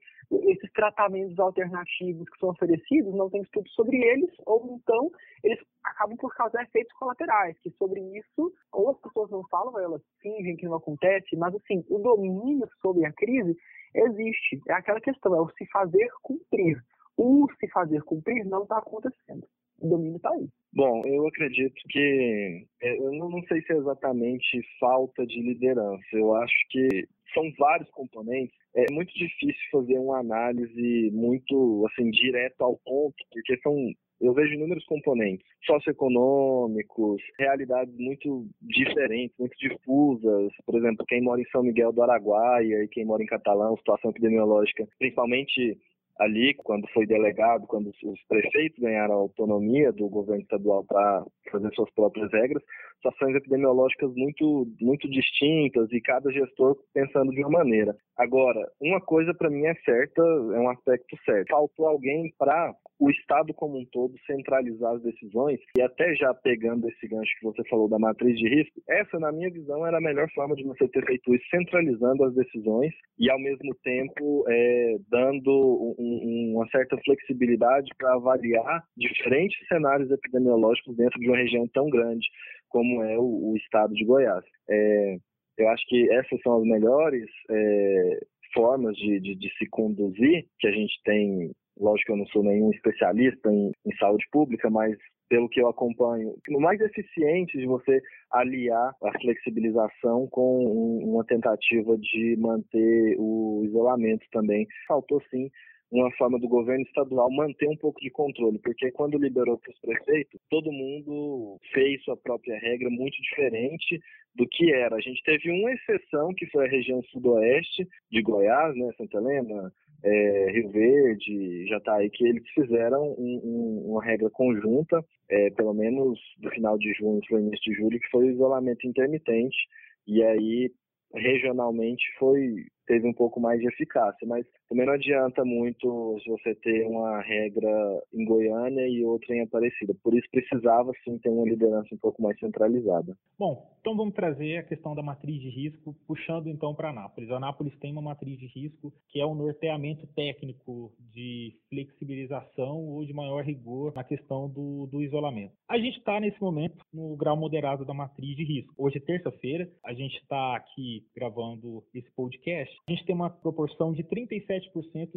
esses 0.49 0.71
tratamentos 0.71 1.37
alternativos 1.37 2.27
que 2.29 2.39
são 2.39 2.49
oferecidos 2.49 3.13
não 3.13 3.29
tem 3.29 3.41
estudo 3.41 3.69
sobre 3.71 3.97
eles, 3.97 4.31
ou 4.45 4.79
então 4.79 5.11
eles 5.43 5.59
acabam 5.83 6.15
por 6.17 6.33
causar 6.33 6.63
efeitos 6.63 6.93
colaterais, 6.93 7.57
que 7.59 7.69
sobre 7.71 7.99
isso 8.17 8.53
ou 8.71 8.91
as 8.91 8.99
pessoas 9.01 9.29
não 9.29 9.43
falam, 9.49 9.73
ou 9.73 9.79
elas 9.79 10.01
fingem 10.21 10.55
que 10.55 10.65
não 10.65 10.75
acontece, 10.75 11.35
mas 11.35 11.53
assim, 11.55 11.83
o 11.89 11.99
domínio 11.99 12.67
sobre 12.81 13.05
a 13.05 13.11
crise 13.11 13.57
existe. 13.99 14.61
É 14.67 14.73
aquela 14.73 15.01
questão, 15.01 15.35
é 15.35 15.41
o 15.41 15.49
se 15.49 15.65
fazer 15.67 16.07
cumprir. 16.21 16.77
O 17.17 17.47
se 17.59 17.67
fazer 17.69 18.01
cumprir 18.03 18.45
não 18.45 18.63
está 18.63 18.77
acontecendo. 18.77 19.45
O 19.79 19.89
domínio 19.89 20.17
está 20.17 20.31
aí. 20.31 20.47
Bom, 20.73 21.01
eu 21.05 21.27
acredito 21.27 21.75
que 21.89 22.65
é, 22.81 22.97
eu 22.97 23.11
não 23.13 23.41
sei 23.47 23.61
se 23.61 23.73
é 23.73 23.77
exatamente 23.77 24.61
falta 24.79 25.25
de 25.25 25.39
liderança. 25.41 26.03
Eu 26.13 26.35
acho 26.35 26.55
que 26.69 27.07
são 27.33 27.43
vários 27.57 27.89
componentes. 27.91 28.55
É 28.75 28.91
muito 28.91 29.13
difícil 29.13 29.61
fazer 29.71 29.97
uma 29.97 30.19
análise 30.19 31.11
muito 31.11 31.87
assim 31.87 32.09
direto 32.11 32.61
ao 32.61 32.77
ponto, 32.77 33.15
porque 33.31 33.59
são 33.61 33.75
eu 34.19 34.33
vejo 34.33 34.53
inúmeros 34.53 34.85
componentes 34.85 35.45
socioeconômicos, 35.65 37.21
realidades 37.37 37.95
muito 37.97 38.47
diferentes, 38.61 39.37
muito 39.37 39.55
difusas. 39.57 40.51
Por 40.65 40.75
exemplo, 40.75 41.05
quem 41.07 41.21
mora 41.21 41.41
em 41.41 41.49
São 41.51 41.63
Miguel 41.63 41.91
do 41.91 42.01
Araguaia 42.01 42.83
e 42.83 42.87
quem 42.87 43.05
mora 43.05 43.21
em 43.21 43.27
Catalão, 43.27 43.77
situação 43.77 44.11
epidemiológica, 44.11 44.87
principalmente 44.97 45.77
ali, 46.19 46.53
quando 46.55 46.87
foi 46.89 47.05
delegado, 47.05 47.67
quando 47.67 47.91
os 48.03 48.23
prefeitos 48.27 48.79
ganharam 48.79 49.13
a 49.13 49.17
autonomia 49.17 49.91
do 49.91 50.09
governo 50.09 50.41
estadual 50.41 50.83
para 50.83 51.23
fazer 51.51 51.71
suas 51.73 51.91
próprias 51.91 52.31
regras, 52.31 52.63
situações 52.97 53.35
epidemiológicas 53.35 54.13
muito, 54.15 54.67
muito 54.81 55.09
distintas 55.09 55.91
e 55.91 56.01
cada 56.01 56.31
gestor 56.31 56.77
pensando 56.93 57.31
de 57.31 57.41
uma 57.41 57.59
maneira. 57.59 57.95
Agora, 58.17 58.67
uma 58.81 58.99
coisa 58.99 59.33
para 59.33 59.49
mim 59.49 59.65
é 59.65 59.75
certa, 59.85 60.21
é 60.21 60.59
um 60.59 60.69
aspecto 60.69 61.15
certo. 61.23 61.49
Faltou 61.49 61.87
alguém 61.87 62.33
para 62.37 62.73
o 62.99 63.11
Estado 63.11 63.53
como 63.53 63.77
um 63.77 63.85
todo 63.85 64.15
centralizar 64.25 64.95
as 64.95 65.03
decisões 65.03 65.59
e 65.77 65.81
até 65.81 66.15
já 66.15 66.33
pegando 66.33 66.89
esse 66.89 67.07
gancho 67.07 67.31
que 67.39 67.45
você 67.45 67.63
falou 67.69 67.87
da 67.87 67.99
matriz 67.99 68.37
de 68.37 68.49
risco, 68.49 68.81
essa 68.89 69.19
na 69.19 69.31
minha 69.31 69.51
visão 69.51 69.85
era 69.85 69.97
a 69.97 70.01
melhor 70.01 70.27
forma 70.33 70.55
de 70.55 70.63
você 70.63 70.87
ter 70.87 71.05
feito 71.05 71.33
isso, 71.35 71.45
centralizando 71.51 72.23
as 72.23 72.33
decisões 72.33 72.91
e 73.19 73.29
ao 73.29 73.39
mesmo 73.39 73.75
tempo 73.83 74.43
é, 74.49 74.95
dando 75.09 75.95
um, 75.99 76.53
uma 76.55 76.67
certa 76.69 76.97
flexibilidade 77.05 77.91
para 77.97 78.15
avaliar 78.15 78.83
diferentes 78.97 79.57
cenários 79.67 80.09
epidemiológicos 80.09 80.95
dentro 80.95 81.19
de 81.19 81.27
uma 81.27 81.37
região 81.37 81.67
tão 81.67 81.89
grande 81.89 82.27
como 82.69 83.03
é 83.03 83.17
o, 83.17 83.51
o 83.51 83.57
estado 83.57 83.93
de 83.93 84.05
Goiás. 84.05 84.43
É, 84.69 85.17
eu 85.57 85.69
acho 85.69 85.85
que 85.87 86.09
essas 86.11 86.39
são 86.41 86.57
as 86.57 86.63
melhores 86.63 87.25
é, 87.49 88.19
formas 88.53 88.95
de, 88.95 89.19
de, 89.19 89.35
de, 89.35 89.49
se 89.57 89.67
conduzir 89.69 90.45
que 90.59 90.67
a 90.67 90.71
gente 90.71 90.93
tem. 91.03 91.51
Lógico 91.79 92.07
que 92.07 92.11
eu 92.11 92.17
não 92.17 92.27
sou 92.27 92.43
nenhum 92.43 92.71
especialista 92.71 93.51
em, 93.51 93.71
em 93.85 93.95
saúde 93.97 94.25
pública, 94.31 94.69
mas 94.69 94.97
pelo 95.29 95.49
que 95.49 95.61
eu 95.61 95.67
acompanho, 95.67 96.35
o 96.49 96.59
mais 96.59 96.79
eficiente 96.79 97.57
de 97.57 97.65
você 97.65 98.01
aliar 98.31 98.93
a 99.03 99.19
flexibilização 99.19 100.27
com 100.31 101.03
uma 101.03 101.25
tentativa 101.25 101.97
de 101.97 102.35
manter 102.37 103.15
o 103.19 103.63
isolamento 103.65 104.25
também. 104.31 104.65
Faltou 104.87 105.21
sim 105.29 105.49
uma 105.91 106.11
forma 106.11 106.37
do 106.39 106.47
governo 106.47 106.83
estadual 106.83 107.31
manter 107.31 107.67
um 107.69 107.77
pouco 107.77 107.99
de 108.01 108.09
controle, 108.09 108.59
porque 108.59 108.91
quando 108.91 109.17
liberou 109.17 109.57
para 109.57 109.71
os 109.71 109.79
prefeitos, 109.79 110.39
todo 110.49 110.71
mundo 110.71 111.57
fez 111.73 112.03
sua 112.03 112.17
própria 112.17 112.59
regra 112.59 112.89
muito 112.89 113.15
diferente 113.21 113.99
do 114.35 114.45
que 114.47 114.71
era. 114.73 114.95
A 114.95 115.01
gente 115.01 115.21
teve 115.23 115.49
uma 115.49 115.71
exceção, 115.71 116.33
que 116.35 116.45
foi 116.47 116.65
a 116.65 116.69
região 116.69 117.01
sudoeste 117.03 117.87
de 118.11 118.21
Goiás, 118.21 118.75
né, 118.75 118.91
Santa 118.97 119.17
Helena, 119.17 119.71
é, 120.03 120.51
Rio 120.51 120.69
Verde, 120.69 121.67
Jataí, 121.67 122.09
que 122.09 122.27
eles 122.27 122.43
fizeram 122.53 123.15
um, 123.17 123.41
um, 123.43 123.91
uma 123.91 124.03
regra 124.03 124.29
conjunta, 124.29 125.03
é, 125.29 125.49
pelo 125.51 125.73
menos 125.73 126.19
do 126.39 126.49
final 126.51 126.77
de 126.77 126.93
junho 126.93 127.21
para 127.27 127.37
o 127.37 127.39
início 127.39 127.71
de 127.71 127.77
julho, 127.77 127.99
que 127.99 128.09
foi 128.09 128.25
o 128.25 128.31
isolamento 128.31 128.85
intermitente, 128.85 129.57
e 130.05 130.23
aí 130.23 130.71
regionalmente 131.13 132.03
foi 132.19 132.65
teve 132.85 133.05
um 133.05 133.13
pouco 133.13 133.39
mais 133.39 133.59
de 133.59 133.67
eficácia, 133.67 134.25
mas 134.25 134.45
também 134.69 134.85
não 134.85 134.93
adianta 134.93 135.43
muito 135.45 136.17
você 136.25 136.55
ter 136.55 136.85
uma 136.85 137.21
regra 137.21 137.69
em 138.13 138.25
Goiânia 138.25 138.87
e 138.87 139.03
outra 139.03 139.35
em 139.35 139.41
Aparecida. 139.41 139.93
Por 140.03 140.13
isso 140.17 140.27
precisava 140.31 140.91
sim 141.03 141.17
ter 141.19 141.29
uma 141.29 141.47
liderança 141.47 141.93
um 141.93 141.97
pouco 141.97 142.21
mais 142.21 142.37
centralizada. 142.39 143.15
Bom, 143.37 143.69
então 143.79 143.95
vamos 143.95 144.13
trazer 144.13 144.57
a 144.57 144.63
questão 144.63 144.95
da 144.95 145.03
matriz 145.03 145.41
de 145.41 145.49
risco, 145.49 145.95
puxando 146.07 146.47
então 146.47 146.73
para 146.75 146.89
Anápolis. 146.89 147.31
Anápolis 147.31 147.77
tem 147.79 147.91
uma 147.91 148.01
matriz 148.01 148.37
de 148.39 148.47
risco 148.47 148.91
que 149.09 149.19
é 149.19 149.25
um 149.25 149.35
norteamento 149.35 150.07
técnico 150.07 150.91
de 151.13 151.53
flexibilização 151.69 152.85
ou 152.87 153.05
de 153.05 153.13
maior 153.13 153.43
rigor 153.43 153.93
na 153.95 154.03
questão 154.03 154.49
do, 154.49 154.87
do 154.87 155.01
isolamento. 155.01 155.53
A 155.69 155.77
gente 155.77 155.97
está 155.97 156.19
nesse 156.19 156.41
momento 156.41 156.77
no 156.93 157.15
grau 157.15 157.37
moderado 157.37 157.85
da 157.85 157.93
matriz 157.93 158.35
de 158.35 158.43
risco. 158.43 158.73
Hoje 158.77 158.97
é 158.97 159.01
terça-feira, 159.01 159.69
a 159.85 159.93
gente 159.93 160.17
está 160.17 160.55
aqui 160.55 161.05
gravando 161.15 161.83
esse 161.93 162.09
podcast 162.11 162.77
a 162.87 162.91
gente 162.91 163.05
tem 163.05 163.15
uma 163.15 163.29
proporção 163.29 163.93
de 163.93 164.03
37% 164.03 164.56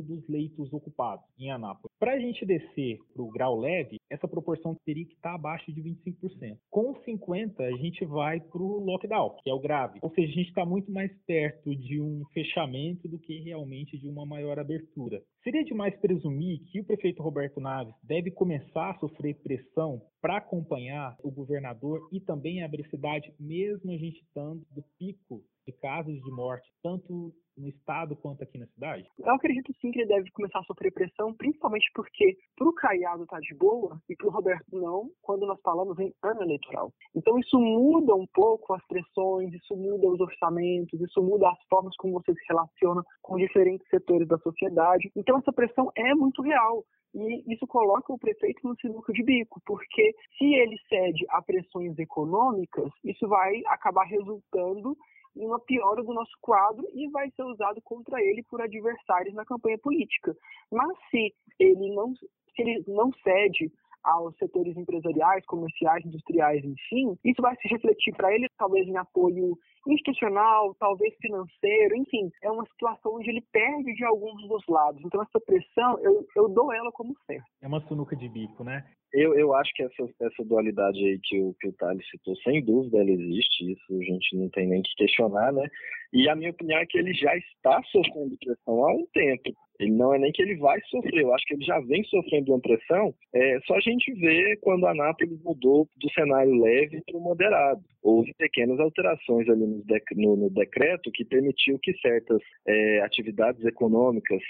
dos 0.03 0.27
leitos 0.29 0.73
ocupados 0.73 1.25
em 1.39 1.51
Anápolis. 1.51 1.91
Para 1.99 2.15
a 2.15 2.19
gente 2.19 2.45
descer 2.45 2.99
para 3.13 3.23
o 3.23 3.31
grau 3.31 3.59
leve, 3.59 3.99
essa 4.11 4.27
proporção 4.27 4.77
teria 4.85 5.05
que 5.05 5.15
estar 5.15 5.31
tá 5.31 5.35
abaixo 5.35 5.73
de 5.73 5.83
25%. 5.83 6.57
Com 6.71 6.95
50%, 6.95 7.61
a 7.61 7.77
gente 7.77 8.05
vai 8.05 8.41
para 8.41 8.63
o 8.63 8.85
lockdown, 8.85 9.37
que 9.43 9.51
é 9.51 9.55
o 9.55 9.61
grave. 9.61 9.99
Ou 10.03 10.11
seja, 10.11 10.29
a 10.29 10.35
gente 10.35 10.49
está 10.49 10.65
muito 10.65 10.91
mais 10.91 11.11
perto 11.27 11.75
de 11.75 12.01
um 12.01 12.25
fechamento 12.33 13.09
do 13.09 13.19
que 13.19 13.41
realmente 13.41 13.99
de 13.99 14.09
uma 14.09 14.27
maior 14.27 14.59
abertura. 14.59 15.23
Seria 15.43 15.65
demais 15.65 15.97
presumir 16.01 16.61
que 16.67 16.81
o 16.81 16.85
prefeito 16.85 17.23
Roberto 17.23 17.61
Naves 17.61 17.95
deve 18.03 18.31
começar 18.31 18.91
a 18.91 18.99
sofrer 18.99 19.37
pressão 19.43 20.03
para 20.21 20.37
acompanhar 20.37 21.17
o 21.23 21.31
governador 21.31 22.09
e 22.13 22.21
também 22.21 22.63
abrir 22.63 22.87
cidade, 22.91 23.33
mesmo 23.39 23.91
a 23.91 23.97
gente 23.97 24.21
estando 24.21 24.67
do 24.71 24.83
pico 24.99 25.43
de 25.71 25.79
casos 25.79 26.21
de 26.21 26.31
morte, 26.31 26.69
tanto 26.83 27.33
no 27.57 27.69
estado 27.69 28.17
quanto 28.17 28.43
aqui 28.43 28.59
na 28.59 28.67
cidade? 28.67 29.07
Eu 29.19 29.35
acredito 29.35 29.73
sim 29.81 29.91
que 29.91 30.01
ele 30.01 30.09
deve 30.09 30.31
começar 30.31 30.61
a 30.61 30.65
sofrer 30.65 30.93
pressão, 30.93 31.35
principalmente 31.35 31.91
porque 31.95 32.37
para 32.57 32.69
o 32.69 32.73
Caiado 32.73 33.27
tá 33.27 33.39
de 33.39 33.55
boa 33.55 34.01
e 34.09 34.17
para 34.17 34.27
o 34.27 34.31
Roberto 34.31 34.65
não, 34.73 35.11
quando 35.23 35.47
nós 35.47 35.61
falamos 35.63 35.99
em 35.99 36.13
ano 36.23 36.43
eleitoral. 36.43 36.93
Então 37.15 37.39
isso 37.39 37.59
muda 37.59 38.15
um 38.15 38.27
pouco 38.33 38.73
as 38.75 38.85
pressões, 38.87 39.53
isso 39.53 39.77
muda 39.77 40.09
os 40.09 40.21
orçamentos, 40.21 41.01
isso 41.01 41.23
muda 41.23 41.51
as 41.51 41.59
formas 41.69 41.95
como 41.97 42.15
você 42.15 42.33
se 42.33 42.45
relaciona 42.49 43.03
com 43.23 43.37
diferentes 43.37 43.87
setores 43.89 44.27
da 44.27 44.39
sociedade. 44.39 45.11
Então 45.15 45.39
essa 45.39 45.53
pressão 45.53 45.91
é 45.97 46.15
muito 46.15 46.43
real. 46.43 46.85
E 47.13 47.53
isso 47.53 47.67
coloca 47.67 48.13
o 48.13 48.19
prefeito 48.19 48.61
no 48.63 48.77
sinuca 48.77 49.13
de 49.13 49.25
bico, 49.25 49.61
porque 49.67 50.15
se 50.39 50.45
ele 50.55 50.77
cede 50.89 51.27
a 51.31 51.43
pressões 51.43 51.99
econômicas, 51.99 52.89
isso 53.03 53.27
vai 53.27 53.63
acabar 53.67 54.05
resultando 54.05 54.97
em 55.37 55.47
uma 55.47 55.61
piora 55.61 56.03
do 56.03 56.13
nosso 56.13 56.37
quadro 56.41 56.87
e 56.93 57.09
vai 57.09 57.31
ser 57.31 57.43
usado 57.43 57.81
contra 57.83 58.23
ele 58.23 58.43
por 58.43 58.61
adversários 58.61 59.35
na 59.35 59.45
campanha 59.45 59.79
política. 59.79 60.37
Mas 60.71 60.97
se 61.11 61.35
ele 61.59 61.95
não, 61.95 62.15
se 62.15 62.29
ele 62.59 62.85
não 62.87 63.13
cede 63.23 63.73
aos 64.05 64.37
setores 64.37 64.77
empresariais, 64.77 65.45
comerciais, 65.47 66.05
industriais, 66.05 66.65
enfim, 66.65 67.17
isso 67.25 67.43
vai 67.43 67.55
se 67.57 67.69
refletir 67.69 68.15
para 68.17 68.35
ele 68.35 68.49
talvez 68.59 68.87
em 68.87 68.97
apoio 68.97 69.57
institucional, 69.87 70.75
talvez 70.79 71.15
financeiro, 71.21 71.97
enfim, 71.97 72.31
é 72.43 72.51
uma 72.51 72.67
situação 72.67 73.17
onde 73.17 73.31
ele 73.31 73.43
perde 73.53 73.95
de 73.95 74.05
alguns 74.05 74.47
dos 74.49 74.63
lados. 74.69 75.03
Então 75.05 75.23
essa 75.23 75.41
pressão, 75.41 75.99
eu, 76.01 76.27
eu 76.37 76.49
dou 76.49 76.73
ela 76.73 76.91
como 76.93 77.15
certa. 77.27 77.45
É 77.63 77.67
uma 77.67 77.81
sunuca 77.87 78.15
de 78.15 78.29
bico, 78.29 78.63
né? 78.63 78.85
Eu, 79.13 79.35
eu 79.35 79.55
acho 79.55 79.73
que 79.75 79.83
essa, 79.83 80.03
essa 80.21 80.45
dualidade 80.45 80.99
aí 80.99 81.19
que 81.23 81.41
o, 81.41 81.55
que 81.59 81.69
o 81.69 81.73
Thales 81.73 82.09
citou, 82.11 82.37
sem 82.37 82.65
dúvida 82.65 82.99
ela 82.99 83.11
existe, 83.11 83.73
isso 83.73 84.01
a 84.01 84.05
gente 84.05 84.37
não 84.37 84.49
tem 84.51 84.69
nem 84.69 84.83
que 84.83 84.95
questionar, 84.97 85.53
né? 85.53 85.69
E 86.13 86.29
a 86.29 86.37
minha 86.37 86.51
opinião 86.51 86.79
é 86.79 86.87
que 86.87 86.99
ele 86.99 87.13
já 87.15 87.37
está 87.37 87.83
sofrendo 87.91 88.37
pressão 88.39 88.85
há 88.85 88.93
um 88.93 89.07
tempo. 89.13 89.53
Ele 89.81 89.93
não 89.93 90.15
é 90.15 90.19
nem 90.19 90.31
que 90.31 90.43
ele 90.43 90.57
vai 90.57 90.79
sofrer, 90.83 91.23
eu 91.23 91.35
acho 91.35 91.45
que 91.47 91.55
ele 91.55 91.65
já 91.65 91.81
vem 91.81 92.05
sofrendo 92.05 92.53
uma 92.53 92.61
pressão. 92.61 93.15
É 93.35 93.59
só 93.67 93.77
a 93.77 93.81
gente 93.81 94.13
ver 94.13 94.59
quando 94.61 94.87
a 94.87 94.91
Anápolis 94.91 95.43
mudou 95.43 95.89
do 95.97 96.11
cenário 96.13 96.61
leve 96.61 97.03
para 97.07 97.17
o 97.17 97.21
moderado. 97.21 97.81
Houve 98.03 98.33
pequenas 98.35 98.79
alterações 98.79 99.49
ali 99.49 99.67
no, 99.67 99.83
dec 99.85 100.05
no, 100.15 100.37
no 100.37 100.51
decreto 100.51 101.11
que 101.13 101.25
permitiu 101.25 101.79
que 101.83 101.93
certas 101.99 102.43
é, 102.67 103.01
atividades 103.01 103.65
econômicas, 103.65 104.41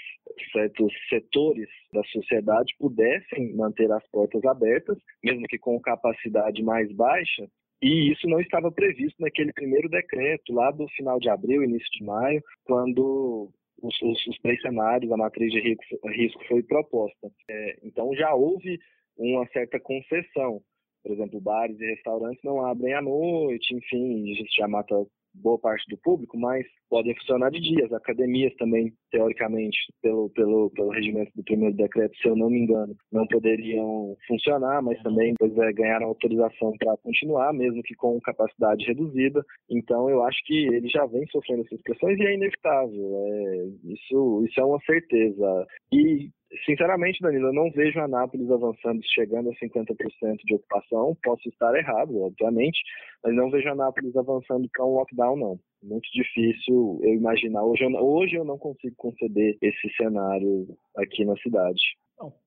certos 0.51 0.93
setores 1.09 1.69
da 1.93 2.03
sociedade 2.05 2.75
pudessem 2.77 3.53
manter 3.55 3.91
as 3.91 4.05
portas 4.09 4.43
abertas, 4.45 4.97
mesmo 5.23 5.43
que 5.47 5.57
com 5.57 5.79
capacidade 5.79 6.61
mais 6.63 6.91
baixa, 6.93 7.47
e 7.81 8.11
isso 8.11 8.27
não 8.27 8.39
estava 8.39 8.71
previsto 8.71 9.19
naquele 9.19 9.51
primeiro 9.51 9.89
decreto, 9.89 10.53
lá 10.53 10.69
do 10.69 10.87
final 10.89 11.19
de 11.19 11.29
abril, 11.29 11.63
início 11.63 11.89
de 11.97 12.05
maio, 12.05 12.41
quando 12.63 13.49
os, 13.81 14.01
os, 14.01 14.27
os 14.27 14.37
três 14.39 14.61
cenários, 14.61 15.11
a 15.11 15.17
matriz 15.17 15.51
de 15.51 15.59
risco, 15.59 16.09
risco 16.09 16.43
foi 16.47 16.63
proposta. 16.63 17.31
É, 17.49 17.79
então 17.83 18.13
já 18.15 18.33
houve 18.33 18.79
uma 19.17 19.47
certa 19.47 19.79
concessão. 19.79 20.61
Por 21.03 21.11
exemplo, 21.11 21.41
bares 21.41 21.79
e 21.79 21.85
restaurantes 21.85 22.43
não 22.43 22.63
abrem 22.63 22.93
à 22.93 23.01
noite, 23.01 23.75
enfim, 23.75 24.31
isso 24.31 24.45
já 24.55 24.67
mata 24.67 24.95
boa 25.33 25.57
parte 25.57 25.85
do 25.89 25.97
público, 25.97 26.37
mas 26.37 26.65
podem 26.89 27.15
funcionar 27.15 27.49
de 27.49 27.59
dia. 27.59 27.85
As 27.85 27.93
academias 27.93 28.53
também, 28.55 28.93
teoricamente, 29.11 29.77
pelo, 30.01 30.29
pelo, 30.31 30.69
pelo 30.71 30.89
regimento 30.89 31.31
do 31.35 31.43
primeiro 31.43 31.75
decreto, 31.75 32.15
se 32.17 32.27
eu 32.27 32.35
não 32.35 32.49
me 32.49 32.59
engano, 32.59 32.95
não 33.11 33.25
poderiam 33.27 34.15
funcionar, 34.27 34.81
mas 34.81 35.01
também 35.01 35.33
pois 35.37 35.55
é, 35.57 35.73
ganharam 35.73 36.07
autorização 36.07 36.73
para 36.77 36.97
continuar, 36.97 37.53
mesmo 37.53 37.81
que 37.83 37.95
com 37.95 38.19
capacidade 38.21 38.85
reduzida. 38.85 39.43
Então, 39.69 40.09
eu 40.09 40.23
acho 40.23 40.39
que 40.45 40.67
ele 40.67 40.87
já 40.87 41.05
vem 41.05 41.25
sofrendo 41.27 41.63
essas 41.63 41.81
pressões 41.81 42.19
e 42.19 42.23
é 42.23 42.33
inevitável. 42.33 43.25
É, 43.25 43.65
isso, 43.93 44.45
isso 44.45 44.59
é 44.59 44.65
uma 44.65 44.79
certeza. 44.81 45.67
E 45.91 46.29
Sinceramente, 46.65 47.21
Danilo, 47.21 47.47
eu 47.47 47.53
não 47.53 47.71
vejo 47.71 47.99
a 47.99 48.03
Anápolis 48.03 48.51
avançando, 48.51 49.01
chegando 49.05 49.49
a 49.49 49.53
50% 49.53 50.37
de 50.43 50.55
ocupação. 50.55 51.17
Posso 51.23 51.47
estar 51.47 51.73
errado, 51.75 52.21
obviamente, 52.21 52.79
mas 53.23 53.33
não 53.33 53.49
vejo 53.49 53.69
a 53.69 53.71
Anápolis 53.71 54.15
avançando 54.15 54.67
para 54.69 54.85
um 54.85 54.95
lockdown, 54.95 55.37
não. 55.37 55.59
Muito 55.81 56.09
difícil 56.13 56.99
eu 57.03 57.13
imaginar. 57.13 57.63
Hoje 57.63 57.83
eu, 57.83 57.91
hoje 57.91 58.35
eu 58.35 58.43
não 58.43 58.57
consigo 58.57 58.95
conceder 58.97 59.57
esse 59.61 59.89
cenário 59.95 60.67
aqui 60.97 61.23
na 61.23 61.35
cidade. 61.37 61.81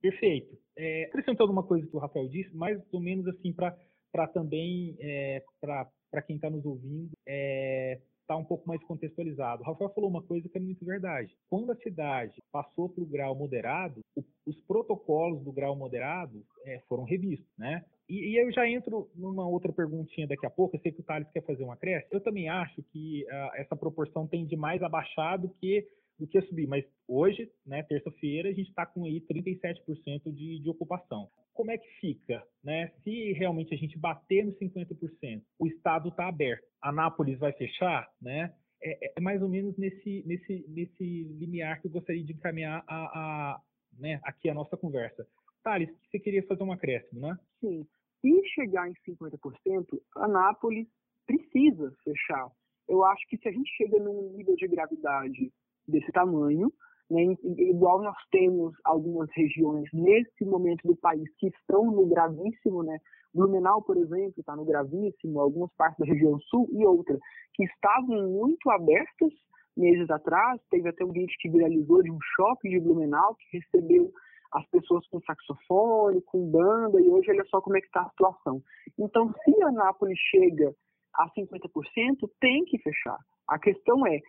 Perfeito. 0.01 0.57
É, 0.77 1.05
acrescentando 1.05 1.53
uma 1.53 1.63
coisa 1.63 1.87
que 1.87 1.97
o 1.97 2.01
Rafael 2.01 2.29
disse, 2.29 2.55
mais 2.55 2.81
ou 2.93 3.01
menos 3.01 3.27
assim, 3.27 3.53
para 3.53 4.29
também, 4.29 4.97
é, 5.01 5.43
para 5.61 6.23
quem 6.23 6.37
está 6.37 6.51
nos 6.51 6.65
ouvindo, 6.65 7.11
é, 7.27 7.99
está 8.25 8.37
um 8.37 8.45
pouco 8.45 8.67
mais 8.67 8.83
contextualizado. 8.85 9.63
O 9.63 9.67
Rafael 9.67 9.91
falou 9.91 10.11
uma 10.11 10.23
coisa 10.23 10.49
que 10.49 10.59
é 10.59 10.61
muito 10.61 10.85
verdade. 10.85 11.37
Quando 11.49 11.71
a 11.71 11.77
cidade 11.77 12.43
passou 12.51 12.89
para 12.89 13.05
o 13.05 13.07
grau 13.07 13.35
moderado, 13.35 14.01
o, 14.17 14.25
os 14.47 14.61
protocolos 14.63 15.43
do 15.45 15.53
grau 15.53 15.77
moderado 15.77 16.43
é, 16.65 16.81
foram 16.89 17.05
revistos, 17.05 17.49
né? 17.57 17.85
E, 18.09 18.33
e, 18.33 18.37
eu 18.37 18.53
já 18.53 18.69
entro 18.69 19.09
numa 19.15 19.47
outra 19.49 19.73
perguntinha 19.73 20.27
daqui 20.27 20.45
a 20.45 20.51
pouco. 20.51 20.77
Eu 20.77 20.81
sei 20.81 20.93
que 20.93 21.01
o 21.01 21.05
Thales 21.05 21.31
quer 21.31 21.43
fazer 21.43 21.65
uma 21.65 21.77
cresce. 21.77 22.07
Eu 22.11 22.21
também 22.21 22.49
acho 22.49 22.83
que 22.93 23.25
uh, 23.25 23.55
essa 23.55 23.75
proporção 23.75 24.27
tende 24.27 24.57
mais 24.57 24.83
a 24.83 24.89
baixar 24.89 25.39
do 25.39 25.49
que, 25.49 25.87
do 26.19 26.27
que 26.27 26.41
subir. 26.43 26.67
Mas 26.67 26.85
hoje, 27.09 27.51
né, 27.65 27.83
terça-feira, 27.83 28.51
a 28.51 28.53
gente 28.53 28.69
está 28.69 28.85
com 28.85 29.07
aí 29.07 29.23
37% 29.23 30.31
de, 30.33 30.59
de 30.59 30.71
ocupação. 30.71 31.31
Como 31.55 31.71
é 31.71 31.79
que 31.79 31.89
fica? 32.01 32.43
Né? 32.63 32.89
Se 33.03 33.33
realmente 33.33 33.73
a 33.73 33.77
gente 33.77 33.99
bater 33.99 34.45
nos 34.45 34.59
50%, 34.59 35.43
o 35.59 35.67
Estado 35.67 36.09
está 36.09 36.29
aberto, 36.29 36.67
Anápolis 36.83 37.39
vai 37.39 37.53
fechar, 37.53 38.09
né? 38.21 38.53
É, 38.83 39.13
é, 39.17 39.21
mais 39.21 39.41
ou 39.41 39.49
menos 39.49 39.75
nesse, 39.79 40.23
nesse, 40.27 40.65
nesse 40.69 41.23
limiar 41.39 41.81
que 41.81 41.87
eu 41.87 41.91
gostaria 41.91 42.23
de 42.23 42.35
encaminhar 42.35 42.85
a, 42.87 42.97
a 42.97 43.61
né, 43.99 44.21
aqui 44.25 44.51
a 44.51 44.55
nossa 44.55 44.77
conversa. 44.77 45.27
Thales, 45.63 45.89
você 46.11 46.19
queria 46.19 46.47
fazer 46.47 46.63
um 46.63 46.73
acréscimo, 46.73 47.21
né? 47.21 47.39
Sim. 47.61 47.87
Se 48.21 48.49
chegar 48.49 48.89
em 48.89 48.95
50%, 49.09 50.01
Anápolis 50.17 50.87
precisa 51.27 51.95
fechar. 52.05 52.51
Eu 52.87 53.03
acho 53.05 53.27
que 53.29 53.39
se 53.39 53.49
a 53.49 53.53
gente 53.53 53.71
chega 53.77 53.99
num 53.99 54.33
nível 54.37 54.57
de 54.57 54.69
gravidade 54.69 55.51
desse 55.89 56.13
tamanho, 56.13 56.71
né, 57.15 57.37
igual 57.59 58.03
nós 58.03 58.17
temos 58.31 58.75
algumas 58.85 59.31
regiões 59.35 59.89
nesse 59.93 60.45
momento 60.45 60.87
do 60.87 60.97
país 60.97 61.29
que 61.39 61.47
estão 61.47 61.85
no 61.85 62.07
gravíssimo, 62.07 62.83
né? 62.83 62.99
Blumenau, 63.33 63.83
por 63.83 63.97
exemplo, 63.97 64.35
está 64.39 64.55
no 64.55 64.65
gravíssimo, 64.65 65.41
algumas 65.41 65.73
partes 65.77 65.99
da 65.99 66.13
região 66.13 66.39
sul 66.41 66.69
e 66.73 66.85
outras 66.85 67.19
que 67.55 67.65
estavam 67.65 68.29
muito 68.29 68.69
abertas 68.71 69.33
meses 69.77 70.09
atrás. 70.11 70.61
Teve 70.71 70.89
até 70.89 71.05
um 71.05 71.13
vídeo 71.13 71.35
que 71.41 71.51
viralizou 71.51 72.03
de 72.03 72.11
um 72.11 72.19
shopping 72.37 72.71
de 72.71 72.81
Blumenau 72.81 73.35
que 73.37 73.59
recebeu 73.59 74.13
as 74.53 74.65
pessoas 74.71 75.07
com 75.09 75.21
saxofone, 75.23 76.23
com 76.23 76.49
banda, 76.49 77.01
e 77.01 77.09
hoje 77.09 77.31
olha 77.31 77.45
só 77.47 77.61
como 77.61 77.77
é 77.77 77.81
que 77.81 77.87
está 77.87 78.03
a 78.03 78.11
situação. 78.11 78.63
Então, 78.99 79.33
se 79.45 79.63
Anápolis 79.65 80.19
chega 80.31 80.73
a 81.15 81.29
50%, 81.31 82.31
tem 82.41 82.65
que 82.65 82.79
fechar. 82.79 83.19
A 83.49 83.59
questão 83.59 84.07
é, 84.07 84.21